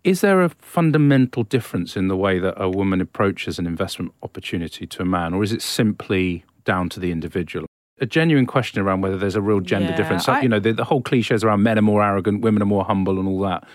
Is 0.05 0.21
there 0.21 0.41
a 0.43 0.49
fundamental 0.49 1.43
difference 1.43 1.97
in 1.97 2.09
the 2.09 2.17
way 2.17 2.39
that 2.39 2.55
a 2.57 2.71
woman 2.71 3.01
approaches 3.01 3.59
an 3.59 3.67
investment 3.67 4.13
opportunity 4.23 4.87
to 4.87 5.03
a 5.03 5.05
man, 5.05 5.35
or 5.35 5.43
is 5.43 5.53
it 5.53 5.61
simply 5.61 6.45
down 6.65 6.89
to 6.91 7.01
the 7.01 7.11
individual? 7.11 7.67
A 8.01 8.07
genuine 8.07 8.47
question 8.47 8.81
around 8.81 9.01
whether 9.01 9.19
there's 9.19 9.35
a 9.35 9.41
real 9.41 9.59
gender 9.59 9.91
yeah, 9.91 9.97
difference. 9.97 10.29
I, 10.29 10.41
you 10.41 10.49
know, 10.49 10.61
the, 10.61 10.73
the 10.73 10.85
whole 10.85 11.03
cliches 11.03 11.43
around 11.43 11.65
men 11.65 11.79
are 11.79 11.83
more 11.83 12.03
arrogant, 12.03 12.43
women 12.43 12.63
are 12.63 12.67
more 12.67 12.85
humble, 12.85 13.19
and 13.19 13.29
all 13.29 13.41
that. 13.41 13.67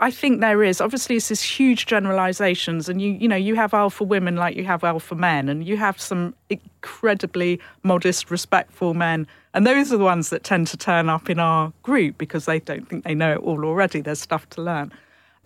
I 0.00 0.10
think 0.10 0.40
there 0.40 0.64
is. 0.64 0.80
Obviously, 0.80 1.14
it's 1.14 1.28
this 1.28 1.42
huge 1.42 1.86
generalizations, 1.86 2.88
and 2.88 3.00
you 3.00 3.12
you 3.12 3.28
know 3.28 3.36
you 3.36 3.54
have 3.54 3.72
alpha 3.72 4.02
women 4.02 4.34
like 4.34 4.56
you 4.56 4.64
have 4.64 4.82
alpha 4.82 5.14
men, 5.14 5.48
and 5.48 5.64
you 5.64 5.76
have 5.76 6.00
some 6.00 6.34
incredibly 6.50 7.60
modest, 7.84 8.28
respectful 8.28 8.94
men, 8.94 9.28
and 9.54 9.66
those 9.66 9.92
are 9.92 9.98
the 9.98 10.04
ones 10.04 10.30
that 10.30 10.44
tend 10.44 10.66
to 10.68 10.76
turn 10.76 11.08
up 11.08 11.28
in 11.28 11.38
our 11.38 11.72
group 11.82 12.18
because 12.18 12.46
they 12.46 12.60
don't 12.60 12.88
think 12.88 13.04
they 13.04 13.14
know 13.14 13.32
it 13.32 13.38
all 13.38 13.64
already. 13.64 14.00
There's 14.00 14.20
stuff 14.20 14.48
to 14.50 14.62
learn. 14.62 14.92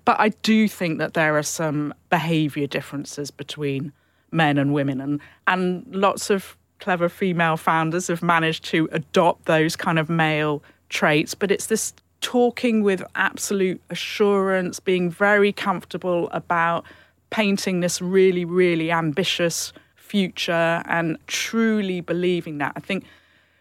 But 0.05 0.21
I 0.21 0.29
do 0.29 0.69
think 0.69 0.99
that 0.99 1.15
there 1.15 1.37
are 1.37 1.43
some 1.43 1.93
behaviour 2.11 2.67
differences 2.67 3.31
between 3.31 3.93
men 4.31 4.59
and 4.59 4.73
women, 4.73 5.01
and 5.01 5.21
and 5.47 5.85
lots 5.95 6.31
of 6.31 6.57
clever 6.79 7.09
female 7.09 7.57
founders 7.57 8.07
have 8.09 8.23
managed 8.23 8.65
to 8.67 8.89
adopt 8.93 9.47
those 9.47 9.77
kind 9.77 9.99
of 9.99 10.09
male 10.09 10.63
traits. 10.89 11.35
But 11.35 11.51
it's 11.51 11.67
this 11.67 11.93
talking 12.21 12.83
with 12.83 13.03
absolute 13.15 13.81
assurance, 13.91 14.81
being 14.81 15.11
very 15.11 15.53
comfortable 15.53 16.29
about 16.33 16.85
painting 17.31 17.81
this 17.81 18.01
really, 18.01 18.45
really 18.45 18.91
ambitious 18.91 19.73
future 19.97 20.83
and 20.87 21.19
truly 21.27 22.01
believing 22.01 22.59
that. 22.59 22.73
I 22.77 22.81
think 22.81 23.05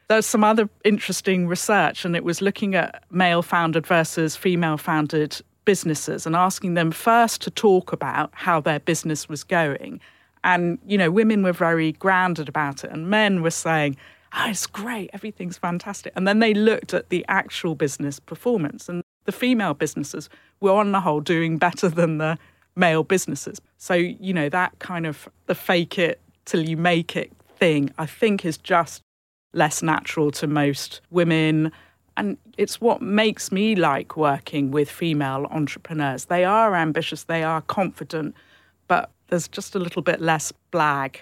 there's 0.08 0.26
some 0.26 0.44
other 0.44 0.70
interesting 0.84 1.48
research, 1.48 2.06
and 2.06 2.16
it 2.16 2.24
was 2.24 2.42
looking 2.42 2.76
at 2.76 3.04
male 3.10 3.42
founded 3.42 3.88
versus 3.88 4.36
female 4.36 4.78
founded 4.78 5.42
businesses 5.66 6.26
and 6.26 6.36
asking 6.36 6.76
them 6.76 6.92
first 6.92 7.42
to 7.42 7.50
talk 7.50 7.92
about 7.92 8.30
how 8.34 8.60
their 8.62 8.80
business 8.80 9.28
was 9.28 9.44
going. 9.44 10.00
And, 10.44 10.78
you 10.86 10.98
know, 10.98 11.10
women 11.10 11.42
were 11.42 11.54
very 11.54 11.94
grounded 11.94 12.48
about 12.48 12.84
it, 12.84 12.92
and 12.92 13.10
men 13.10 13.42
were 13.42 13.50
saying, 13.50 13.98
oh, 14.38 14.50
it's 14.50 14.68
great, 14.68 15.10
everything's 15.14 15.58
fantastic. 15.58 16.14
And 16.16 16.28
then 16.28 16.40
they 16.40 16.54
looked 16.54 16.94
at 16.94 17.10
the 17.10 17.26
actual 17.28 17.74
business 17.74 18.20
performance, 18.20 18.88
and 18.88 19.04
the 19.26 19.32
female 19.32 19.74
businesses 19.74 20.30
were, 20.60 20.74
on 20.74 20.92
the 20.92 21.02
whole, 21.02 21.20
doing 21.20 21.58
better 21.58 21.90
than 21.90 22.20
the 22.20 22.38
male 22.76 23.04
businesses. 23.04 23.60
So, 23.80 23.96
you 23.96 24.34
know, 24.34 24.50
that 24.50 24.78
kind 24.80 25.08
of 25.08 25.28
the 25.48 25.56
fake 25.56 25.98
it 25.98 26.20
till 26.46 26.68
you 26.68 26.78
make 26.78 27.16
it 27.16 27.32
thing, 27.58 27.92
I 27.98 28.06
think 28.06 28.46
is 28.46 28.58
just 28.58 29.02
less 29.56 29.82
natural 29.82 30.30
to 30.32 30.48
most 30.48 31.02
women 31.10 31.72
and 32.18 32.38
it's 32.58 32.80
what 32.80 33.02
makes 33.02 33.52
me 33.52 33.76
like 33.76 34.16
working 34.16 34.72
with 34.72 34.90
female 34.90 35.48
entrepreneurs. 35.52 36.26
They 36.26 36.46
are 36.46 36.76
ambitious, 36.76 37.24
they 37.24 37.44
are 37.44 37.62
confident, 37.62 38.36
but 38.88 39.12
there's 39.28 39.48
just 39.48 39.76
a 39.76 39.80
little 39.80 40.02
bit 40.02 40.22
less 40.22 40.54
blag. 40.72 41.18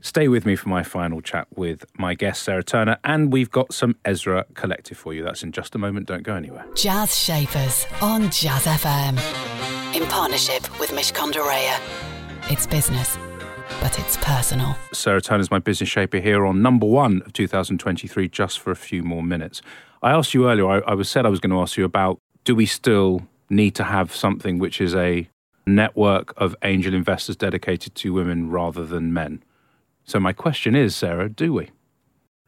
Stay 0.00 0.28
with 0.28 0.46
me 0.46 0.54
for 0.54 0.68
my 0.68 0.84
final 0.84 1.20
chat 1.20 1.48
with 1.56 1.84
my 1.98 2.14
guest, 2.14 2.44
Sarah 2.44 2.62
Turner, 2.62 2.98
and 3.02 3.32
we've 3.32 3.50
got 3.50 3.74
some 3.74 3.96
Ezra 4.04 4.44
Collective 4.54 4.96
for 4.96 5.12
you. 5.12 5.24
That's 5.24 5.42
in 5.42 5.50
just 5.50 5.74
a 5.74 5.78
moment. 5.78 6.06
Don't 6.06 6.22
go 6.22 6.36
anywhere. 6.36 6.64
Jazz 6.76 7.18
Shapers 7.18 7.84
on 8.00 8.30
Jazz 8.30 8.64
FM. 8.64 9.18
In 9.96 10.06
partnership 10.06 10.78
with 10.78 10.90
Mishcon 10.90 11.32
de 11.32 11.40
Reya. 11.40 11.80
It's 12.48 12.66
business, 12.68 13.18
but 13.80 13.98
it's 13.98 14.16
personal. 14.18 14.76
Sarah 14.92 15.20
Turner 15.20 15.40
is 15.40 15.50
my 15.50 15.58
business 15.58 15.88
shaper 15.88 16.18
here 16.18 16.44
on 16.44 16.62
number 16.62 16.86
one 16.86 17.22
of 17.22 17.32
2023, 17.32 18.28
just 18.28 18.58
for 18.58 18.70
a 18.70 18.76
few 18.76 19.02
more 19.02 19.22
minutes. 19.22 19.62
I 20.02 20.12
asked 20.12 20.34
you 20.34 20.48
earlier, 20.48 20.68
I, 20.68 20.78
I 20.90 20.94
was 20.94 21.08
said 21.08 21.26
I 21.26 21.28
was 21.28 21.40
going 21.40 21.50
to 21.50 21.60
ask 21.60 21.76
you 21.76 21.84
about 21.84 22.20
do 22.44 22.54
we 22.54 22.66
still 22.66 23.22
need 23.50 23.74
to 23.74 23.84
have 23.84 24.14
something 24.14 24.58
which 24.58 24.80
is 24.80 24.94
a 24.94 25.28
network 25.66 26.32
of 26.36 26.56
angel 26.62 26.94
investors 26.94 27.36
dedicated 27.36 27.94
to 27.96 28.12
women 28.12 28.50
rather 28.50 28.84
than 28.84 29.12
men? 29.12 29.42
So, 30.04 30.18
my 30.18 30.32
question 30.32 30.74
is, 30.74 30.96
Sarah, 30.96 31.28
do 31.28 31.52
we? 31.52 31.70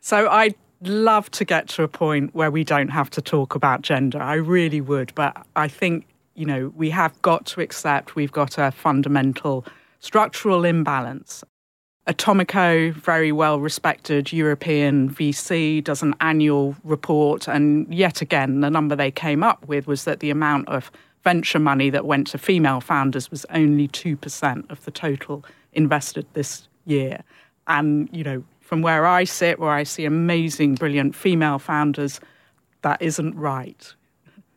So, 0.01 0.29
I'd 0.29 0.55
love 0.83 1.31
to 1.33 1.45
get 1.45 1.69
to 1.69 1.83
a 1.83 1.89
point 1.89 2.35
where 2.35 2.51
we 2.51 2.65
don't 2.65 2.89
have 2.89 3.11
to 3.11 3.21
talk 3.21 3.55
about 3.55 3.83
gender. 3.83 4.21
I 4.21 4.35
really 4.35 4.81
would. 4.81 5.15
But 5.15 5.47
I 5.57 5.69
think, 5.69 6.07
you 6.35 6.47
know, 6.47 6.73
we 6.75 6.91
have 6.91 7.21
got 7.23 7.45
to 7.47 7.61
accept 7.61 8.17
we've 8.17 8.33
got 8.33 8.57
a 8.57 8.71
fundamental 8.71 9.67
structural 10.01 10.65
imbalance. 10.65 11.45
Atomico, 12.07 12.93
very 12.95 13.31
well 13.31 13.61
respected 13.61 14.33
European 14.33 15.11
VC, 15.11 15.85
does 15.85 16.03
an 16.03 16.15
annual 16.21 16.75
report. 16.83 17.47
And 17.47 17.93
yet 17.95 18.21
again, 18.21 18.61
the 18.61 18.71
number 18.71 18.97
they 18.97 19.11
came 19.11 19.45
up 19.45 19.67
with 19.69 19.87
was 19.87 20.05
that 20.05 20.21
the 20.21 20.31
amount 20.31 20.69
of 20.69 20.91
venture 21.23 21.59
money 21.59 21.91
that 21.91 22.07
went 22.07 22.27
to 22.29 22.39
female 22.39 22.81
founders 22.81 23.31
was 23.31 23.45
only 23.51 23.87
2% 23.87 24.71
of 24.71 24.85
the 24.85 24.91
total 24.91 25.45
invested 25.75 26.27
this 26.33 26.67
year. 26.87 27.23
And, 27.67 28.09
you 28.11 28.25
know, 28.25 28.43
from 28.61 28.83
where 28.83 29.07
I 29.07 29.25
sit, 29.25 29.61
where 29.61 29.71
I 29.71 29.83
see 29.83 30.05
amazing, 30.05 30.77
brilliant 30.77 31.15
female 31.15 31.59
founders, 31.59 32.21
that 32.83 33.01
isn't 33.03 33.37
right. 33.37 33.95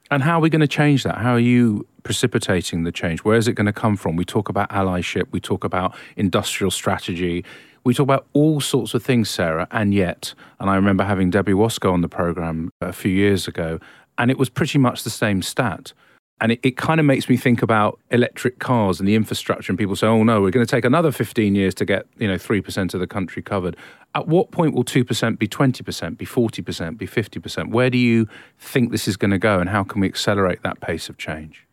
And 0.10 0.24
how 0.24 0.38
are 0.38 0.42
we 0.42 0.50
going 0.50 0.62
to 0.62 0.68
change 0.68 1.04
that? 1.04 1.18
How 1.18 1.34
are 1.34 1.40
you 1.40 1.86
precipitating 2.04 2.84
the 2.84 2.92
change? 2.92 3.24
Where 3.24 3.38
is 3.38 3.48
it 3.48 3.54
going 3.54 3.66
to 3.66 3.74
come 3.74 3.98
from? 3.98 4.16
We 4.16 4.26
talk 4.26 4.50
about 4.50 4.70
allyship, 4.70 5.26
we 5.32 5.40
talk 5.40 5.64
about 5.64 5.96
industrial 6.16 6.72
strategy, 6.72 7.44
we 7.84 7.94
talk 7.94 8.06
about 8.06 8.28
all 8.34 8.62
sorts 8.62 8.94
of 8.94 9.04
things, 9.04 9.30
Sarah, 9.30 9.68
and 9.72 9.94
yet, 9.94 10.34
and 10.60 10.70
I 10.70 10.76
remember 10.76 11.04
having 11.04 11.30
Debbie 11.30 11.54
Wosskow 11.54 11.92
on 11.92 12.02
the 12.02 12.08
program 12.08 12.70
a 12.80 12.94
few 12.94 13.12
years 13.12 13.48
ago, 13.48 13.80
and 14.18 14.32
it 14.32 14.38
was 14.38 14.50
pretty 14.50 14.78
much 14.78 15.04
the 15.04 15.10
same 15.10 15.42
stat. 15.42 15.94
And 16.42 16.52
it, 16.52 16.60
it 16.64 16.78
kind 16.78 17.00
of 17.00 17.06
makes 17.06 17.30
me 17.30 17.38
think 17.38 17.62
about 17.62 18.00
electric 18.12 18.60
cars 18.60 19.00
and 19.00 19.08
the 19.08 19.16
infrastructure. 19.16 19.72
And 19.72 19.80
people 19.80 19.96
say, 19.96 20.08
oh 20.08 20.24
no, 20.24 20.42
we're 20.42 20.52
going 20.52 20.66
to 20.66 20.70
take 20.70 20.84
another 20.84 21.12
15 21.12 21.56
years 21.56 21.74
to 21.76 21.86
get, 21.86 22.06
you 22.18 22.28
know, 22.28 22.36
3% 22.36 22.94
of 22.94 23.00
the 23.00 23.08
country 23.08 23.42
covered. 23.42 23.78
At 24.16 24.28
what 24.28 24.52
point 24.52 24.74
will 24.74 24.84
2% 24.84 25.40
be 25.40 25.48
20%, 25.48 26.18
be 26.18 26.26
40%, 26.26 26.98
be 26.98 27.08
50%? 27.08 27.72
Where 27.72 27.90
do 27.90 27.98
you 27.98 28.28
think 28.60 28.92
this 28.92 29.08
is 29.08 29.16
going 29.16 29.32
to 29.32 29.40
go? 29.40 29.60
And 29.60 29.70
how 29.70 29.84
can 29.84 30.02
we 30.02 30.08
accelerate 30.08 30.64
that 30.64 30.82
pace 30.82 31.08
of 31.08 31.18
change? 31.18 31.66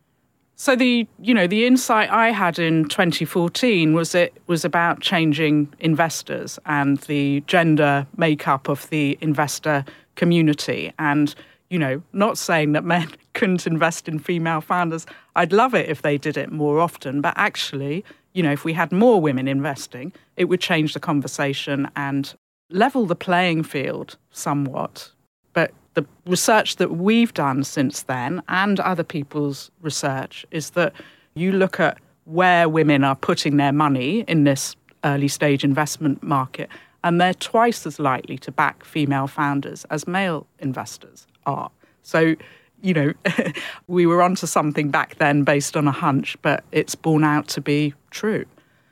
So 0.61 0.75
the 0.75 1.07
you 1.19 1.33
know 1.33 1.47
the 1.47 1.65
insight 1.65 2.11
I 2.11 2.29
had 2.29 2.59
in 2.59 2.85
2014 2.85 3.95
was 3.95 4.13
it 4.13 4.31
was 4.45 4.63
about 4.63 4.99
changing 5.01 5.73
investors 5.79 6.59
and 6.67 6.99
the 6.99 7.41
gender 7.47 8.05
makeup 8.15 8.69
of 8.69 8.87
the 8.91 9.17
investor 9.21 9.83
community 10.13 10.93
and 10.99 11.33
you 11.71 11.79
know, 11.79 12.03
not 12.13 12.37
saying 12.37 12.73
that 12.73 12.83
men 12.83 13.09
couldn't 13.33 13.65
invest 13.65 14.07
in 14.07 14.19
female 14.19 14.61
founders. 14.61 15.07
I'd 15.35 15.51
love 15.51 15.73
it 15.73 15.89
if 15.89 16.03
they 16.03 16.19
did 16.19 16.37
it 16.37 16.51
more 16.51 16.79
often, 16.79 17.21
but 17.21 17.33
actually, 17.37 18.05
you 18.33 18.43
know, 18.43 18.51
if 18.51 18.63
we 18.63 18.73
had 18.73 18.91
more 18.91 19.19
women 19.19 19.47
investing, 19.47 20.13
it 20.37 20.45
would 20.45 20.61
change 20.61 20.93
the 20.93 20.99
conversation 20.99 21.89
and 21.95 22.35
level 22.69 23.07
the 23.07 23.15
playing 23.15 23.63
field 23.63 24.15
somewhat. 24.29 25.11
But 25.53 25.71
the 25.93 26.05
research 26.25 26.77
that 26.77 26.91
we've 26.91 27.33
done 27.33 27.63
since 27.63 28.03
then 28.03 28.41
and 28.47 28.79
other 28.79 29.03
people's 29.03 29.71
research 29.81 30.45
is 30.51 30.71
that 30.71 30.93
you 31.33 31.51
look 31.51 31.79
at 31.79 31.97
where 32.25 32.69
women 32.69 33.03
are 33.03 33.15
putting 33.15 33.57
their 33.57 33.73
money 33.73 34.21
in 34.27 34.43
this 34.43 34.75
early 35.03 35.27
stage 35.27 35.63
investment 35.63 36.21
market, 36.21 36.69
and 37.03 37.19
they're 37.19 37.33
twice 37.33 37.85
as 37.85 37.99
likely 37.99 38.37
to 38.37 38.51
back 38.51 38.85
female 38.85 39.27
founders 39.27 39.85
as 39.85 40.07
male 40.07 40.45
investors 40.59 41.25
are. 41.45 41.71
So, 42.03 42.35
you 42.81 42.93
know, 42.93 43.13
we 43.87 44.05
were 44.05 44.21
onto 44.21 44.45
something 44.47 44.89
back 44.91 45.15
then 45.15 45.43
based 45.43 45.75
on 45.75 45.87
a 45.87 45.91
hunch, 45.91 46.37
but 46.41 46.63
it's 46.71 46.95
borne 46.95 47.23
out 47.23 47.47
to 47.49 47.61
be 47.61 47.93
true. 48.11 48.45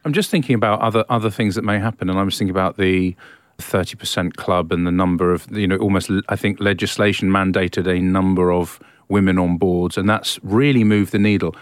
I'm 0.05 0.13
just 0.13 0.29
thinking 0.29 0.55
about 0.55 0.79
other 0.79 1.05
other 1.09 1.29
things 1.29 1.55
that 1.55 1.63
may 1.63 1.77
happen, 1.77 2.09
and 2.09 2.17
I 2.17 2.23
was 2.23 2.37
thinking 2.37 2.51
about 2.51 2.77
the 2.77 3.15
30% 3.59 4.35
club 4.35 4.71
and 4.71 4.85
the 4.85 4.91
number 4.91 5.33
of 5.33 5.47
you 5.51 5.67
know 5.67 5.77
almost 5.77 6.09
I 6.29 6.35
think 6.35 6.59
legislation 6.59 7.29
mandated 7.29 7.87
a 7.87 7.99
number 7.99 8.51
of 8.51 8.79
women 9.07 9.39
on 9.39 9.57
boards, 9.57 9.97
and 9.97 10.09
that's 10.09 10.39
really 10.43 10.83
moved 10.83 11.11
the 11.11 11.19
needle. 11.19 11.55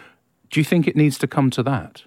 Do 0.49 0.59
you 0.59 0.63
think 0.63 0.87
it 0.87 0.95
needs 0.95 1.17
to 1.19 1.27
come 1.27 1.49
to 1.51 1.63
that? 1.63 2.03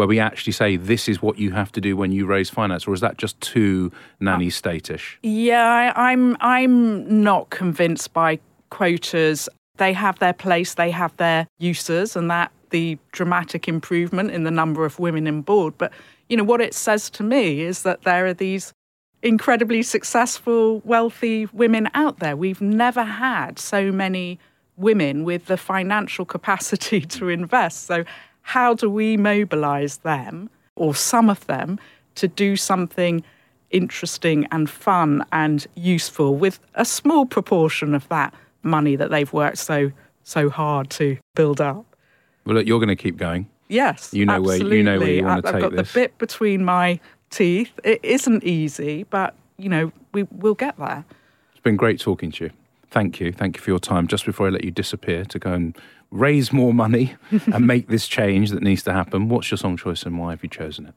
where 0.00 0.06
we 0.06 0.18
actually 0.18 0.52
say 0.52 0.76
this 0.76 1.10
is 1.10 1.20
what 1.20 1.38
you 1.38 1.50
have 1.50 1.70
to 1.70 1.78
do 1.78 1.94
when 1.94 2.10
you 2.10 2.24
raise 2.24 2.48
finance, 2.48 2.86
or 2.86 2.94
is 2.94 3.00
that 3.00 3.18
just 3.18 3.38
too 3.42 3.92
nanny 4.18 4.46
uh, 4.46 4.50
statish? 4.50 5.18
Yeah, 5.22 5.92
I'm 5.94 6.38
I'm 6.40 7.22
not 7.22 7.50
convinced 7.50 8.14
by 8.14 8.38
quotas. 8.70 9.46
They 9.76 9.92
have 9.92 10.18
their 10.18 10.32
place, 10.32 10.72
they 10.72 10.90
have 10.90 11.14
their 11.18 11.46
uses, 11.58 12.16
and 12.16 12.30
that 12.30 12.50
the 12.70 12.98
dramatic 13.12 13.68
improvement 13.68 14.30
in 14.30 14.44
the 14.44 14.50
number 14.50 14.86
of 14.86 14.98
women 14.98 15.26
in 15.26 15.42
board. 15.42 15.74
But 15.76 15.92
you 16.30 16.36
know 16.38 16.44
what 16.44 16.62
it 16.62 16.72
says 16.72 17.10
to 17.10 17.22
me 17.22 17.60
is 17.60 17.82
that 17.82 18.02
there 18.02 18.24
are 18.24 18.34
these 18.34 18.72
incredibly 19.22 19.82
successful, 19.82 20.80
wealthy 20.84 21.46
women 21.52 21.88
out 21.94 22.18
there. 22.20 22.36
We've 22.36 22.60
never 22.60 23.04
had 23.04 23.58
so 23.58 23.92
many 23.92 24.38
women 24.76 25.24
with 25.24 25.46
the 25.46 25.56
financial 25.56 26.24
capacity 26.24 27.00
to 27.16 27.28
invest. 27.28 27.86
So 27.86 28.04
how 28.42 28.74
do 28.74 28.90
we 28.90 29.16
mobilize 29.16 29.98
them 29.98 30.50
or 30.76 30.94
some 30.94 31.28
of 31.28 31.46
them 31.46 31.78
to 32.16 32.28
do 32.28 32.56
something 32.56 33.22
interesting 33.70 34.46
and 34.50 34.68
fun 34.68 35.24
and 35.32 35.66
useful 35.74 36.34
with 36.34 36.58
a 36.74 36.84
small 36.84 37.26
proportion 37.26 37.94
of 37.94 38.08
that 38.08 38.34
money 38.62 38.96
that 38.96 39.10
they've 39.10 39.32
worked 39.32 39.58
so 39.58 39.92
so 40.22 40.48
hard 40.48 40.90
to 40.90 41.16
build 41.34 41.60
up. 41.60 41.84
Well, 42.44 42.56
look, 42.56 42.66
you're 42.66 42.78
going 42.78 42.88
to 42.88 42.96
keep 42.96 43.16
going. 43.16 43.48
Yes, 43.68 44.12
you 44.12 44.26
know 44.26 44.34
absolutely. 44.34 44.68
where 44.68 44.76
you 44.76 44.82
know 44.82 44.98
where 44.98 45.10
you 45.10 45.24
want 45.24 45.44
to 45.44 45.52
take 45.52 45.60
this. 45.60 45.64
I've 45.64 45.70
got 45.70 45.76
this. 45.76 45.92
the 45.92 46.00
bit 46.00 46.18
between 46.18 46.64
my 46.64 46.98
teeth. 47.30 47.72
It 47.84 48.00
isn't 48.02 48.44
easy, 48.44 49.04
but 49.04 49.34
you 49.56 49.68
know 49.68 49.92
we 50.12 50.24
will 50.24 50.54
get 50.54 50.76
there. 50.78 51.04
It's 51.52 51.62
been 51.62 51.76
great 51.76 52.00
talking 52.00 52.30
to 52.32 52.44
you. 52.44 52.50
Thank 52.90 53.20
you. 53.20 53.32
Thank 53.32 53.56
you 53.56 53.62
for 53.62 53.70
your 53.70 53.78
time. 53.78 54.08
Just 54.08 54.26
before 54.26 54.48
I 54.48 54.50
let 54.50 54.64
you 54.64 54.70
disappear 54.70 55.24
to 55.26 55.38
go 55.38 55.52
and 55.52 55.76
raise 56.10 56.52
more 56.52 56.74
money 56.74 57.14
and 57.52 57.66
make 57.66 57.88
this 57.88 58.08
change 58.08 58.50
that 58.50 58.62
needs 58.62 58.82
to 58.84 58.92
happen, 58.92 59.28
what's 59.28 59.50
your 59.50 59.58
song 59.58 59.76
choice 59.76 60.02
and 60.02 60.18
why 60.18 60.30
have 60.30 60.42
you 60.42 60.48
chosen 60.48 60.86
it? 60.86 60.94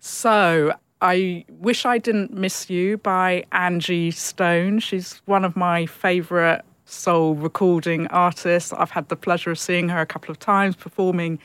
So, 0.00 0.72
I 1.02 1.44
Wish 1.50 1.84
I 1.84 1.98
Didn't 1.98 2.32
Miss 2.32 2.70
You 2.70 2.96
by 2.96 3.44
Angie 3.52 4.10
Stone. 4.10 4.78
She's 4.78 5.20
one 5.26 5.44
of 5.44 5.56
my 5.56 5.84
favourite 5.84 6.62
soul 6.86 7.34
recording 7.34 8.06
artists. 8.08 8.72
I've 8.72 8.92
had 8.92 9.08
the 9.08 9.16
pleasure 9.16 9.50
of 9.50 9.58
seeing 9.58 9.90
her 9.90 10.00
a 10.00 10.06
couple 10.06 10.30
of 10.30 10.38
times 10.38 10.74
performing 10.74 11.38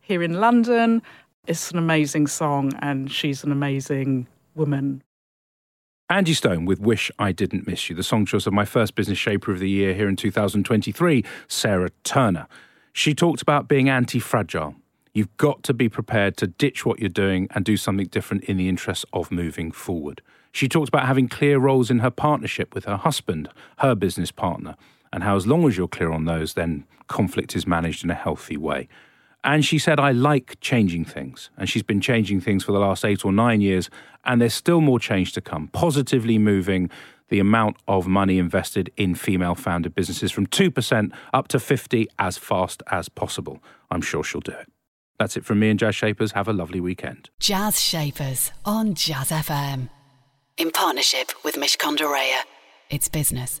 here 0.00 0.22
in 0.22 0.40
London. 0.40 1.02
It's 1.46 1.70
an 1.70 1.76
amazing 1.76 2.26
song, 2.26 2.72
and 2.78 3.12
she's 3.12 3.44
an 3.44 3.52
amazing 3.52 4.28
woman. 4.54 5.02
Angie 6.08 6.32
Stone 6.32 6.64
with 6.64 6.80
Wish 6.80 7.10
I 7.18 7.32
Didn't 7.32 7.66
Miss 7.66 7.90
You, 7.90 7.96
the 7.96 8.02
song 8.02 8.24
choice 8.24 8.46
of 8.46 8.54
my 8.54 8.64
first 8.64 8.94
business 8.94 9.18
shaper 9.18 9.52
of 9.52 9.58
the 9.58 9.68
year 9.68 9.92
here 9.92 10.08
in 10.08 10.16
2023, 10.16 11.22
Sarah 11.46 11.90
Turner. 12.02 12.46
She 12.94 13.14
talked 13.14 13.42
about 13.42 13.68
being 13.68 13.90
anti 13.90 14.20
fragile. 14.20 14.76
You've 15.12 15.36
got 15.36 15.62
to 15.64 15.74
be 15.74 15.90
prepared 15.90 16.38
to 16.38 16.46
ditch 16.46 16.86
what 16.86 16.98
you're 16.98 17.10
doing 17.10 17.48
and 17.50 17.62
do 17.62 17.76
something 17.76 18.06
different 18.06 18.44
in 18.44 18.56
the 18.56 18.70
interest 18.70 19.04
of 19.12 19.30
moving 19.30 19.70
forward. 19.70 20.22
She 20.50 20.66
talked 20.66 20.88
about 20.88 21.06
having 21.06 21.28
clear 21.28 21.58
roles 21.58 21.90
in 21.90 21.98
her 21.98 22.10
partnership 22.10 22.74
with 22.74 22.86
her 22.86 22.96
husband, 22.96 23.50
her 23.78 23.94
business 23.94 24.30
partner, 24.30 24.76
and 25.12 25.22
how, 25.22 25.36
as 25.36 25.46
long 25.46 25.68
as 25.68 25.76
you're 25.76 25.88
clear 25.88 26.10
on 26.10 26.24
those, 26.24 26.54
then 26.54 26.86
conflict 27.06 27.54
is 27.54 27.66
managed 27.66 28.02
in 28.02 28.10
a 28.10 28.14
healthy 28.14 28.56
way. 28.56 28.88
And 29.44 29.64
she 29.64 29.78
said, 29.78 30.00
I 30.00 30.10
like 30.12 30.58
changing 30.60 31.04
things. 31.04 31.50
And 31.58 31.68
she's 31.68 31.82
been 31.82 32.00
changing 32.00 32.40
things 32.40 32.64
for 32.64 32.72
the 32.72 32.78
last 32.78 33.04
eight 33.04 33.24
or 33.24 33.32
nine 33.32 33.60
years. 33.60 33.90
And 34.24 34.40
there's 34.40 34.54
still 34.54 34.80
more 34.80 34.98
change 34.98 35.32
to 35.34 35.42
come, 35.42 35.68
positively 35.68 36.38
moving 36.38 36.90
the 37.28 37.40
amount 37.40 37.76
of 37.86 38.06
money 38.06 38.38
invested 38.38 38.90
in 38.96 39.14
female 39.14 39.54
founded 39.54 39.94
businesses 39.94 40.32
from 40.32 40.46
2% 40.46 41.12
up 41.32 41.48
to 41.48 41.60
50 41.60 42.06
as 42.18 42.38
fast 42.38 42.82
as 42.90 43.08
possible. 43.08 43.62
I'm 43.90 44.00
sure 44.00 44.24
she'll 44.24 44.40
do 44.40 44.52
it. 44.52 44.70
That's 45.18 45.36
it 45.36 45.44
from 45.44 45.60
me 45.60 45.70
and 45.70 45.78
Jazz 45.78 45.94
Shapers. 45.94 46.32
Have 46.32 46.48
a 46.48 46.52
lovely 46.52 46.80
weekend. 46.80 47.30
Jazz 47.38 47.80
Shapers 47.80 48.50
on 48.64 48.94
Jazz 48.94 49.30
FM. 49.30 49.88
In 50.56 50.70
partnership 50.70 51.32
with 51.44 51.56
Mishcon 51.56 51.96
de 51.96 52.04
It's 52.90 53.08
business, 53.08 53.60